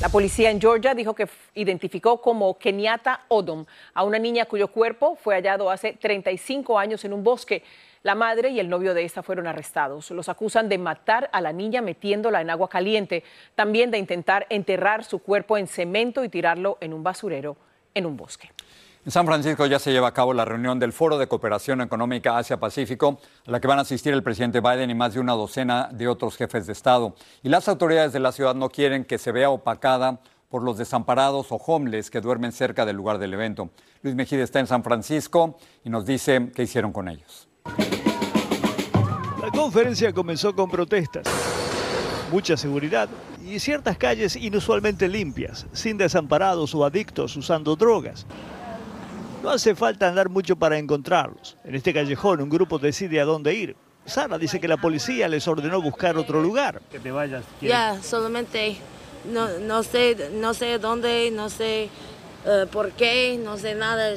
La 0.00 0.08
policía 0.08 0.50
en 0.50 0.58
Georgia 0.62 0.94
dijo 0.94 1.14
que 1.14 1.28
identificó 1.54 2.22
como 2.22 2.56
Kenyatta 2.56 3.26
Odom 3.28 3.66
a 3.92 4.02
una 4.02 4.18
niña 4.18 4.46
cuyo 4.46 4.68
cuerpo 4.68 5.14
fue 5.14 5.34
hallado 5.34 5.70
hace 5.70 5.92
35 5.92 6.78
años 6.78 7.04
en 7.04 7.12
un 7.12 7.22
bosque. 7.22 7.62
La 8.02 8.14
madre 8.14 8.48
y 8.48 8.58
el 8.60 8.70
novio 8.70 8.94
de 8.94 9.04
esta 9.04 9.22
fueron 9.22 9.46
arrestados. 9.46 10.10
Los 10.10 10.30
acusan 10.30 10.70
de 10.70 10.78
matar 10.78 11.28
a 11.34 11.42
la 11.42 11.52
niña 11.52 11.82
metiéndola 11.82 12.40
en 12.40 12.48
agua 12.48 12.70
caliente, 12.70 13.24
también 13.54 13.90
de 13.90 13.98
intentar 13.98 14.46
enterrar 14.48 15.04
su 15.04 15.18
cuerpo 15.18 15.58
en 15.58 15.66
cemento 15.66 16.24
y 16.24 16.30
tirarlo 16.30 16.78
en 16.80 16.94
un 16.94 17.02
basurero 17.02 17.58
en 17.92 18.06
un 18.06 18.16
bosque. 18.16 18.50
En 19.02 19.10
San 19.12 19.24
Francisco 19.24 19.64
ya 19.64 19.78
se 19.78 19.92
lleva 19.92 20.08
a 20.08 20.12
cabo 20.12 20.34
la 20.34 20.44
reunión 20.44 20.78
del 20.78 20.92
Foro 20.92 21.16
de 21.16 21.26
Cooperación 21.26 21.80
Económica 21.80 22.36
Asia-Pacífico, 22.36 23.18
a 23.46 23.50
la 23.50 23.58
que 23.58 23.66
van 23.66 23.78
a 23.78 23.82
asistir 23.82 24.12
el 24.12 24.22
presidente 24.22 24.60
Biden 24.60 24.90
y 24.90 24.94
más 24.94 25.14
de 25.14 25.20
una 25.20 25.32
docena 25.32 25.88
de 25.90 26.06
otros 26.06 26.36
jefes 26.36 26.66
de 26.66 26.74
Estado. 26.74 27.14
Y 27.42 27.48
las 27.48 27.66
autoridades 27.68 28.12
de 28.12 28.20
la 28.20 28.30
ciudad 28.30 28.54
no 28.54 28.68
quieren 28.68 29.06
que 29.06 29.16
se 29.16 29.32
vea 29.32 29.48
opacada 29.48 30.20
por 30.50 30.62
los 30.62 30.76
desamparados 30.76 31.50
o 31.50 31.56
homeless 31.56 32.10
que 32.10 32.20
duermen 32.20 32.52
cerca 32.52 32.84
del 32.84 32.96
lugar 32.96 33.16
del 33.16 33.32
evento. 33.32 33.70
Luis 34.02 34.14
Mejía 34.14 34.44
está 34.44 34.60
en 34.60 34.66
San 34.66 34.84
Francisco 34.84 35.56
y 35.82 35.88
nos 35.88 36.04
dice 36.04 36.50
qué 36.54 36.64
hicieron 36.64 36.92
con 36.92 37.08
ellos. 37.08 37.48
La 39.40 39.50
conferencia 39.50 40.12
comenzó 40.12 40.54
con 40.54 40.70
protestas, 40.70 41.26
mucha 42.30 42.54
seguridad 42.54 43.08
y 43.42 43.60
ciertas 43.60 43.96
calles 43.96 44.36
inusualmente 44.36 45.08
limpias, 45.08 45.66
sin 45.72 45.96
desamparados 45.96 46.74
o 46.74 46.84
adictos 46.84 47.34
usando 47.38 47.76
drogas. 47.76 48.26
No 49.42 49.50
hace 49.50 49.74
falta 49.74 50.08
andar 50.08 50.28
mucho 50.28 50.56
para 50.56 50.78
encontrarlos. 50.78 51.56
En 51.64 51.74
este 51.74 51.94
callejón 51.94 52.42
un 52.42 52.50
grupo 52.50 52.78
decide 52.78 53.20
a 53.20 53.24
dónde 53.24 53.54
ir. 53.54 53.76
Sara 54.04 54.38
dice 54.38 54.60
que 54.60 54.68
la 54.68 54.76
policía 54.76 55.28
les 55.28 55.46
ordenó 55.48 55.80
buscar 55.80 56.16
otro 56.16 56.42
lugar. 56.42 56.80
Que 56.90 56.98
te 56.98 57.10
vayas. 57.10 57.44
Ya, 57.60 58.02
solamente 58.02 58.76
no, 59.32 59.58
no, 59.60 59.82
sé, 59.82 60.30
no 60.34 60.52
sé 60.54 60.78
dónde, 60.78 61.30
no 61.30 61.48
sé 61.48 61.88
eh, 62.46 62.66
por 62.70 62.92
qué, 62.92 63.40
no 63.42 63.56
sé 63.56 63.74
nada. 63.74 64.12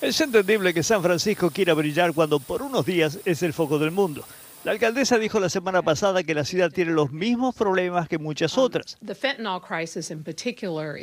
Es 0.00 0.20
entendible 0.20 0.72
que 0.72 0.82
San 0.82 1.02
Francisco 1.02 1.50
quiera 1.50 1.74
brillar 1.74 2.12
cuando 2.12 2.40
por 2.40 2.62
unos 2.62 2.86
días 2.86 3.18
es 3.24 3.42
el 3.42 3.52
foco 3.52 3.78
del 3.78 3.90
mundo. 3.90 4.24
La 4.64 4.70
alcaldesa 4.70 5.18
dijo 5.18 5.40
la 5.40 5.48
semana 5.48 5.82
pasada 5.82 6.22
que 6.22 6.34
la 6.34 6.44
ciudad 6.44 6.70
tiene 6.70 6.92
los 6.92 7.10
mismos 7.10 7.52
problemas 7.52 8.08
que 8.08 8.18
muchas 8.18 8.56
otras, 8.56 8.96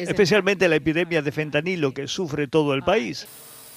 especialmente 0.07 0.69
la 0.69 0.77
epidemia 0.77 1.21
de 1.21 1.31
fentanilo 1.33 1.93
que 1.93 2.07
sufre 2.07 2.47
todo 2.47 2.73
el 2.73 2.83
país. 2.83 3.27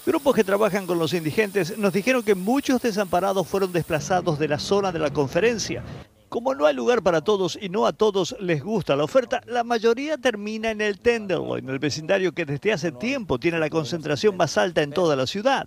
Grupos 0.06 0.36
que 0.36 0.44
trabajan 0.44 0.86
con 0.86 1.00
los 1.00 1.12
indigentes 1.14 1.76
nos 1.78 1.92
dijeron 1.92 2.22
que 2.22 2.36
muchos 2.36 2.80
desamparados 2.80 3.48
fueron 3.48 3.72
desplazados 3.72 4.38
de 4.38 4.46
la 4.46 4.60
zona 4.60 4.92
de 4.92 5.00
la 5.00 5.10
conferencia. 5.12 5.82
Como 6.28 6.54
no 6.54 6.66
hay 6.66 6.74
lugar 6.74 7.02
para 7.02 7.20
todos 7.22 7.58
y 7.60 7.68
no 7.68 7.84
a 7.84 7.92
todos 7.92 8.36
les 8.38 8.62
gusta 8.62 8.94
la 8.94 9.02
oferta, 9.02 9.42
la 9.46 9.64
mayoría 9.64 10.16
termina 10.16 10.70
en 10.70 10.80
el 10.80 11.00
Tenderloin, 11.00 11.68
el 11.68 11.80
vecindario 11.80 12.32
que 12.32 12.44
desde 12.44 12.72
hace 12.72 12.92
tiempo 12.92 13.40
tiene 13.40 13.58
la 13.58 13.68
concentración 13.68 14.36
más 14.36 14.56
alta 14.58 14.82
en 14.82 14.92
toda 14.92 15.16
la 15.16 15.26
ciudad. 15.26 15.66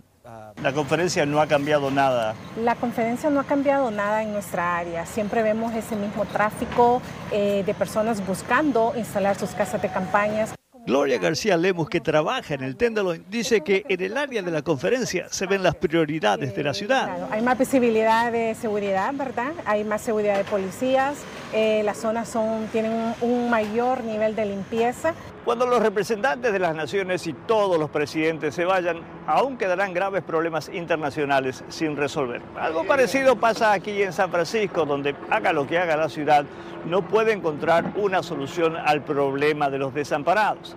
La 0.62 0.72
conferencia 0.72 1.26
no 1.26 1.40
ha 1.40 1.46
cambiado 1.46 1.90
nada. 1.90 2.34
La 2.60 2.74
conferencia 2.74 3.30
no 3.30 3.40
ha 3.40 3.44
cambiado 3.44 3.90
nada 3.90 4.22
en 4.22 4.32
nuestra 4.32 4.76
área. 4.76 5.06
Siempre 5.06 5.42
vemos 5.42 5.74
ese 5.74 5.94
mismo 5.96 6.24
tráfico 6.24 7.00
eh, 7.30 7.62
de 7.64 7.74
personas 7.74 8.26
buscando 8.26 8.92
instalar 8.96 9.38
sus 9.38 9.50
casas 9.50 9.82
de 9.82 9.88
campañas. 9.88 10.54
Gloria 10.86 11.18
García 11.18 11.56
Lemus, 11.56 11.88
que 11.88 12.00
trabaja 12.00 12.54
en 12.54 12.62
el 12.62 12.76
Tenderloin, 12.76 13.24
dice 13.28 13.62
que 13.62 13.84
en 13.88 14.00
el 14.00 14.16
área 14.16 14.40
de 14.40 14.52
la 14.52 14.62
conferencia 14.62 15.26
se 15.30 15.46
ven 15.46 15.64
las 15.64 15.74
prioridades 15.74 16.54
de 16.54 16.62
la 16.62 16.74
ciudad. 16.74 17.28
hay 17.32 17.42
más 17.42 17.58
visibilidad 17.58 18.30
de 18.30 18.54
seguridad, 18.54 19.12
¿verdad? 19.12 19.52
Hay 19.64 19.82
más 19.82 20.02
seguridad 20.02 20.36
de 20.36 20.44
policías, 20.44 21.16
eh, 21.52 21.82
las 21.84 21.98
zonas 21.98 22.28
son, 22.28 22.66
tienen 22.68 22.92
un, 22.92 23.14
un 23.20 23.50
mayor 23.50 24.02
nivel 24.04 24.34
de 24.34 24.46
limpieza. 24.46 25.14
Cuando 25.44 25.66
los 25.66 25.80
representantes 25.80 26.52
de 26.52 26.58
las 26.58 26.74
naciones 26.74 27.26
y 27.26 27.32
todos 27.32 27.78
los 27.78 27.88
presidentes 27.90 28.54
se 28.54 28.64
vayan, 28.64 29.00
aún 29.26 29.56
quedarán 29.56 29.94
graves 29.94 30.22
problemas 30.22 30.68
internacionales 30.68 31.62
sin 31.68 31.96
resolver. 31.96 32.42
Algo 32.58 32.84
parecido 32.84 33.36
pasa 33.36 33.72
aquí 33.72 34.02
en 34.02 34.12
San 34.12 34.30
Francisco, 34.30 34.84
donde 34.84 35.14
haga 35.30 35.52
lo 35.52 35.66
que 35.66 35.78
haga 35.78 35.96
la 35.96 36.08
ciudad, 36.08 36.44
no 36.84 37.02
puede 37.02 37.32
encontrar 37.32 37.92
una 37.96 38.22
solución 38.22 38.76
al 38.76 39.02
problema 39.02 39.70
de 39.70 39.78
los 39.78 39.94
desamparados. 39.94 40.76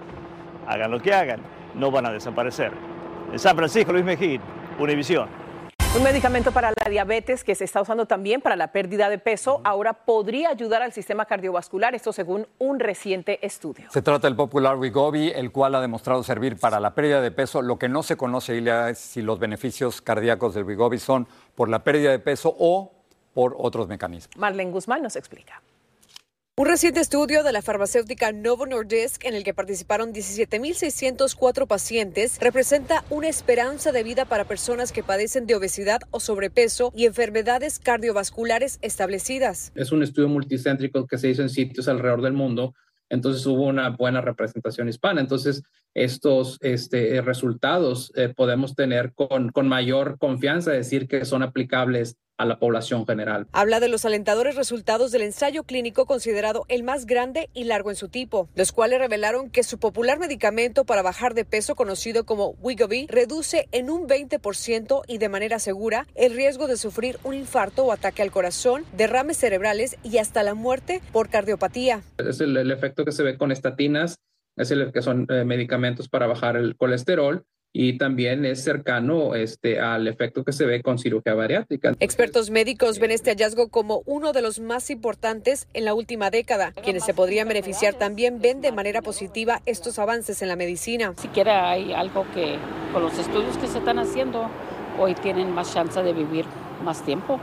Hagan 0.67 0.91
lo 0.91 0.99
que 0.99 1.13
hagan, 1.13 1.39
no 1.73 1.89
van 1.89 2.05
a 2.05 2.11
desaparecer. 2.11 2.71
En 3.31 3.39
San 3.39 3.55
Francisco, 3.55 3.91
Luis 3.91 4.05
Mejía, 4.05 4.39
Univisión. 4.77 5.38
Un 5.95 6.03
medicamento 6.03 6.51
para 6.51 6.69
la 6.69 6.87
diabetes 6.87 7.43
que 7.43 7.55
se 7.55 7.63
está 7.63 7.81
usando 7.81 8.05
también 8.05 8.41
para 8.41 8.55
la 8.55 8.71
pérdida 8.71 9.09
de 9.09 9.17
peso 9.17 9.59
ahora 9.63 9.93
podría 9.93 10.49
ayudar 10.49 10.83
al 10.83 10.93
sistema 10.93 11.25
cardiovascular, 11.25 11.95
esto 11.95 12.13
según 12.13 12.45
un 12.59 12.79
reciente 12.79 13.43
estudio. 13.43 13.87
Se 13.89 14.03
trata 14.03 14.27
del 14.27 14.35
popular 14.35 14.77
Wegovy, 14.77 15.29
el 15.29 15.51
cual 15.51 15.73
ha 15.73 15.81
demostrado 15.81 16.21
servir 16.21 16.59
para 16.59 16.79
la 16.79 16.93
pérdida 16.93 17.21
de 17.21 17.31
peso. 17.31 17.63
Lo 17.63 17.79
que 17.79 17.89
no 17.89 18.03
se 18.03 18.17
conoce, 18.17 18.55
Ilia, 18.55 18.89
es 18.89 18.99
si 18.99 19.23
los 19.23 19.39
beneficios 19.39 19.99
cardíacos 19.99 20.53
del 20.53 20.63
Wegovy 20.63 20.99
son 20.99 21.27
por 21.55 21.69
la 21.69 21.83
pérdida 21.83 22.11
de 22.11 22.19
peso 22.19 22.55
o 22.59 22.91
por 23.33 23.55
otros 23.57 23.87
mecanismos. 23.87 24.37
Marlene 24.37 24.69
Guzmán 24.69 25.01
nos 25.01 25.15
explica. 25.15 25.59
Un 26.59 26.65
reciente 26.65 26.99
estudio 26.99 27.41
de 27.41 27.53
la 27.53 27.61
farmacéutica 27.61 28.33
Novo 28.33 28.65
Nordisk, 28.65 29.23
en 29.23 29.33
el 29.33 29.45
que 29.45 29.53
participaron 29.53 30.11
17.604 30.11 31.67
pacientes, 31.67 32.37
representa 32.41 33.05
una 33.09 33.29
esperanza 33.29 33.93
de 33.93 34.03
vida 34.03 34.25
para 34.25 34.43
personas 34.43 34.91
que 34.91 35.01
padecen 35.01 35.45
de 35.45 35.55
obesidad 35.55 36.01
o 36.11 36.19
sobrepeso 36.19 36.91
y 36.93 37.05
enfermedades 37.05 37.79
cardiovasculares 37.79 38.77
establecidas. 38.81 39.71
Es 39.73 39.93
un 39.93 40.03
estudio 40.03 40.27
multicéntrico 40.27 41.07
que 41.07 41.17
se 41.17 41.29
hizo 41.29 41.43
en 41.43 41.49
sitios 41.49 41.87
alrededor 41.87 42.21
del 42.21 42.33
mundo 42.33 42.73
entonces 43.09 43.45
hubo 43.47 43.63
una 43.63 43.89
buena 43.89 44.21
representación 44.21 44.87
hispana. 44.87 45.19
Entonces, 45.19 45.63
estos 45.95 46.57
este, 46.61 47.21
resultados 47.21 48.11
eh, 48.15 48.29
podemos 48.29 48.75
tener 48.75 49.13
con, 49.13 49.49
con 49.49 49.67
mayor 49.67 50.17
confianza, 50.19 50.71
decir 50.71 51.07
que 51.07 51.25
son 51.25 51.41
aplicables 51.41 52.17
a 52.39 52.45
la 52.45 52.57
población 52.57 53.05
general. 53.05 53.47
Habla 53.51 53.79
de 53.79 53.89
los 53.89 54.05
alentadores 54.05 54.55
resultados 54.55 55.11
del 55.11 55.21
ensayo 55.21 55.63
clínico 55.63 56.05
considerado 56.05 56.65
el 56.69 56.83
más 56.83 57.05
grande 57.05 57.49
y 57.53 57.65
largo 57.65 57.91
en 57.91 57.97
su 57.97 58.07
tipo, 58.07 58.49
los 58.55 58.71
cuales 58.71 58.99
revelaron 58.99 59.51
que 59.51 59.61
su 59.63 59.77
popular 59.77 60.19
medicamento 60.19 60.85
para 60.85 61.01
bajar 61.01 61.33
de 61.33 61.45
peso 61.45 61.75
conocido 61.75 62.25
como 62.25 62.55
Wegovy 62.61 63.07
reduce 63.07 63.67
en 63.73 63.89
un 63.89 64.07
20% 64.07 65.01
y 65.05 65.17
de 65.17 65.29
manera 65.29 65.59
segura 65.59 66.07
el 66.15 66.33
riesgo 66.33 66.67
de 66.67 66.77
sufrir 66.77 67.19
un 67.23 67.33
infarto 67.33 67.83
o 67.83 67.91
ataque 67.91 68.21
al 68.21 68.31
corazón, 68.31 68.85
derrames 68.95 69.37
cerebrales 69.37 69.97
y 70.01 70.17
hasta 70.17 70.41
la 70.41 70.53
muerte 70.53 71.01
por 71.11 71.29
cardiopatía. 71.29 72.01
Es 72.17 72.39
el, 72.39 72.55
el 72.55 72.71
efecto 72.71 73.03
que 73.03 73.11
se 73.11 73.23
ve 73.23 73.37
con 73.37 73.51
estatinas, 73.51 74.15
es 74.55 74.71
el 74.71 74.93
que 74.93 75.01
son 75.01 75.27
eh, 75.29 75.43
medicamentos 75.43 76.07
para 76.07 76.25
bajar 76.25 76.55
el 76.55 76.77
colesterol 76.77 77.45
y 77.71 77.97
también 77.97 78.45
es 78.45 78.63
cercano 78.63 79.35
este, 79.35 79.79
al 79.79 80.07
efecto 80.07 80.43
que 80.43 80.51
se 80.51 80.65
ve 80.65 80.81
con 80.81 80.97
cirugía 80.97 81.33
bariátrica. 81.33 81.93
Expertos 81.99 82.49
médicos 82.49 82.99
ven 82.99 83.11
este 83.11 83.31
hallazgo 83.31 83.69
como 83.69 84.01
uno 84.05 84.31
de 84.31 84.41
los 84.41 84.59
más 84.59 84.89
importantes 84.89 85.67
en 85.73 85.85
la 85.85 85.93
última 85.93 86.31
década. 86.31 86.71
Quienes 86.83 87.05
se 87.05 87.13
podrían 87.13 87.47
beneficiar 87.47 87.93
también 87.93 88.41
ven 88.41 88.61
de 88.61 88.71
manera 88.71 89.01
positiva 89.01 89.61
estos 89.65 89.99
avances 89.99 90.41
en 90.41 90.47
la 90.47 90.55
medicina. 90.55 91.13
Siquiera 91.17 91.69
hay 91.69 91.93
algo 91.93 92.25
que 92.33 92.57
con 92.91 93.03
los 93.03 93.17
estudios 93.17 93.57
que 93.57 93.67
se 93.67 93.77
están 93.77 93.99
haciendo 93.99 94.49
hoy 94.99 95.13
tienen 95.15 95.51
más 95.51 95.73
chance 95.73 96.01
de 96.01 96.13
vivir 96.13 96.45
más 96.83 97.05
tiempo. 97.05 97.39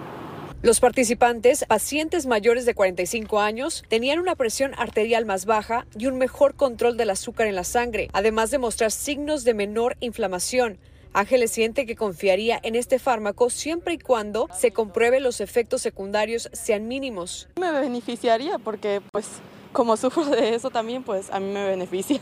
Los 0.66 0.80
participantes, 0.80 1.64
pacientes 1.68 2.26
mayores 2.26 2.66
de 2.66 2.74
45 2.74 3.38
años, 3.38 3.84
tenían 3.88 4.18
una 4.18 4.34
presión 4.34 4.74
arterial 4.76 5.24
más 5.24 5.46
baja 5.46 5.86
y 5.96 6.06
un 6.06 6.18
mejor 6.18 6.56
control 6.56 6.96
del 6.96 7.10
azúcar 7.10 7.46
en 7.46 7.54
la 7.54 7.62
sangre, 7.62 8.08
además 8.12 8.50
de 8.50 8.58
mostrar 8.58 8.90
signos 8.90 9.44
de 9.44 9.54
menor 9.54 9.96
inflamación. 10.00 10.78
Ángeles 11.12 11.52
siente 11.52 11.86
que 11.86 11.94
confiaría 11.94 12.58
en 12.64 12.74
este 12.74 12.98
fármaco 12.98 13.48
siempre 13.48 13.94
y 13.94 13.98
cuando 13.98 14.48
se 14.58 14.72
compruebe 14.72 15.20
los 15.20 15.40
efectos 15.40 15.82
secundarios 15.82 16.50
sean 16.52 16.88
mínimos. 16.88 17.48
Me 17.60 17.70
beneficiaría 17.70 18.58
porque 18.58 19.00
pues 19.12 19.28
como 19.72 19.96
sufro 19.96 20.24
de 20.24 20.56
eso 20.56 20.70
también 20.70 21.04
pues 21.04 21.30
a 21.30 21.38
mí 21.38 21.46
me 21.52 21.64
beneficia. 21.64 22.20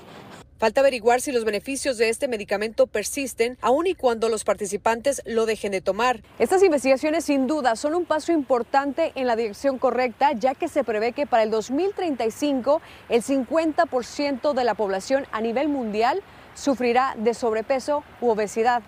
Falta 0.64 0.80
averiguar 0.80 1.20
si 1.20 1.30
los 1.30 1.44
beneficios 1.44 1.98
de 1.98 2.08
este 2.08 2.26
medicamento 2.26 2.86
persisten 2.86 3.58
aun 3.60 3.86
y 3.86 3.94
cuando 3.94 4.30
los 4.30 4.44
participantes 4.44 5.20
lo 5.26 5.44
dejen 5.44 5.72
de 5.72 5.82
tomar. 5.82 6.22
Estas 6.38 6.62
investigaciones 6.62 7.26
sin 7.26 7.46
duda 7.46 7.76
son 7.76 7.94
un 7.94 8.06
paso 8.06 8.32
importante 8.32 9.12
en 9.14 9.26
la 9.26 9.36
dirección 9.36 9.76
correcta, 9.76 10.32
ya 10.32 10.54
que 10.54 10.68
se 10.68 10.82
prevé 10.82 11.12
que 11.12 11.26
para 11.26 11.42
el 11.42 11.50
2035 11.50 12.80
el 13.10 13.22
50% 13.22 14.54
de 14.54 14.64
la 14.64 14.72
población 14.74 15.26
a 15.32 15.42
nivel 15.42 15.68
mundial 15.68 16.22
sufrirá 16.54 17.14
de 17.18 17.34
sobrepeso 17.34 18.02
u 18.22 18.30
obesidad. 18.30 18.82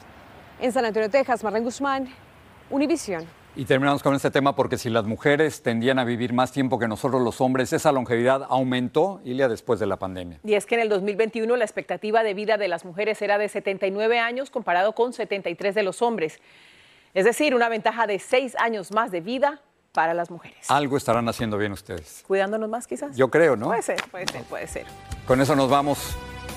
En 0.62 0.73
San 0.73 0.87
Antonio, 0.87 1.11
Texas, 1.11 1.45
Marlene 1.45 1.67
Guzmán, 1.67 2.09
Univisión. 2.71 3.27
Y 3.59 3.64
terminamos 3.64 4.03
con 4.03 4.14
este 4.14 4.31
tema 4.31 4.55
porque 4.55 4.77
si 4.77 4.90
las 4.90 5.07
mujeres 5.07 5.62
tendían 5.62 5.99
a 5.99 6.05
vivir 6.05 6.35
más 6.35 6.53
tiempo 6.53 6.79
que 6.79 6.87
nosotros 6.87 7.23
los 7.23 7.40
hombres, 7.40 7.73
esa 7.73 7.90
longevidad 7.90 8.47
aumentó, 8.51 9.23
Ilia, 9.25 9.49
después 9.49 9.81
de 9.81 9.87
la 9.87 9.97
pandemia. 9.97 10.38
Y 10.45 10.53
es 10.53 10.66
que 10.66 10.75
en 10.75 10.83
el 10.83 10.90
2021 10.90 11.57
la 11.57 11.64
expectativa 11.64 12.23
de 12.23 12.35
vida 12.35 12.59
de 12.59 12.69
las 12.69 12.85
mujeres 12.85 13.23
era 13.23 13.38
de 13.38 13.49
79 13.49 14.19
años 14.19 14.51
comparado 14.51 14.92
con 14.95 15.14
73 15.14 15.75
de 15.75 15.83
los 15.83 16.03
hombres. 16.03 16.38
Es 17.14 17.25
decir, 17.25 17.55
una 17.55 17.71
ventaja 17.71 18.07
de 18.07 18.19
6 18.19 18.57
años 18.59 18.92
más 18.92 19.11
de 19.11 19.23
vida 19.23 19.62
para 19.92 20.12
las 20.12 20.31
mujeres. 20.31 20.71
Algo 20.71 20.99
estarán 20.99 21.27
haciendo 21.27 21.57
bien 21.57 21.73
ustedes. 21.73 22.25
Cuidándonos 22.27 22.69
más 22.69 22.87
quizás. 22.87 23.16
Yo 23.16 23.31
creo, 23.31 23.57
¿no? 23.57 23.69
Puede 23.69 23.81
ser, 23.81 24.03
puede 24.11 24.27
ser, 24.27 24.42
puede 24.42 24.66
ser. 24.66 24.85
Con 25.27 25.40
eso 25.40 25.57
nos 25.57 25.71
vamos. 25.71 26.14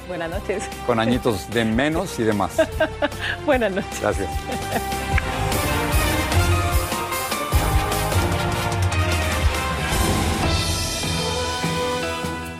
Buenas 0.09 0.29
noches. 0.29 0.67
Con 0.85 0.99
añitos 0.99 1.49
de 1.51 1.63
menos 1.63 2.19
y 2.19 2.23
de 2.23 2.33
más. 2.33 2.57
Buenas 3.45 3.71
noches. 3.71 4.01
Gracias. 4.01 4.29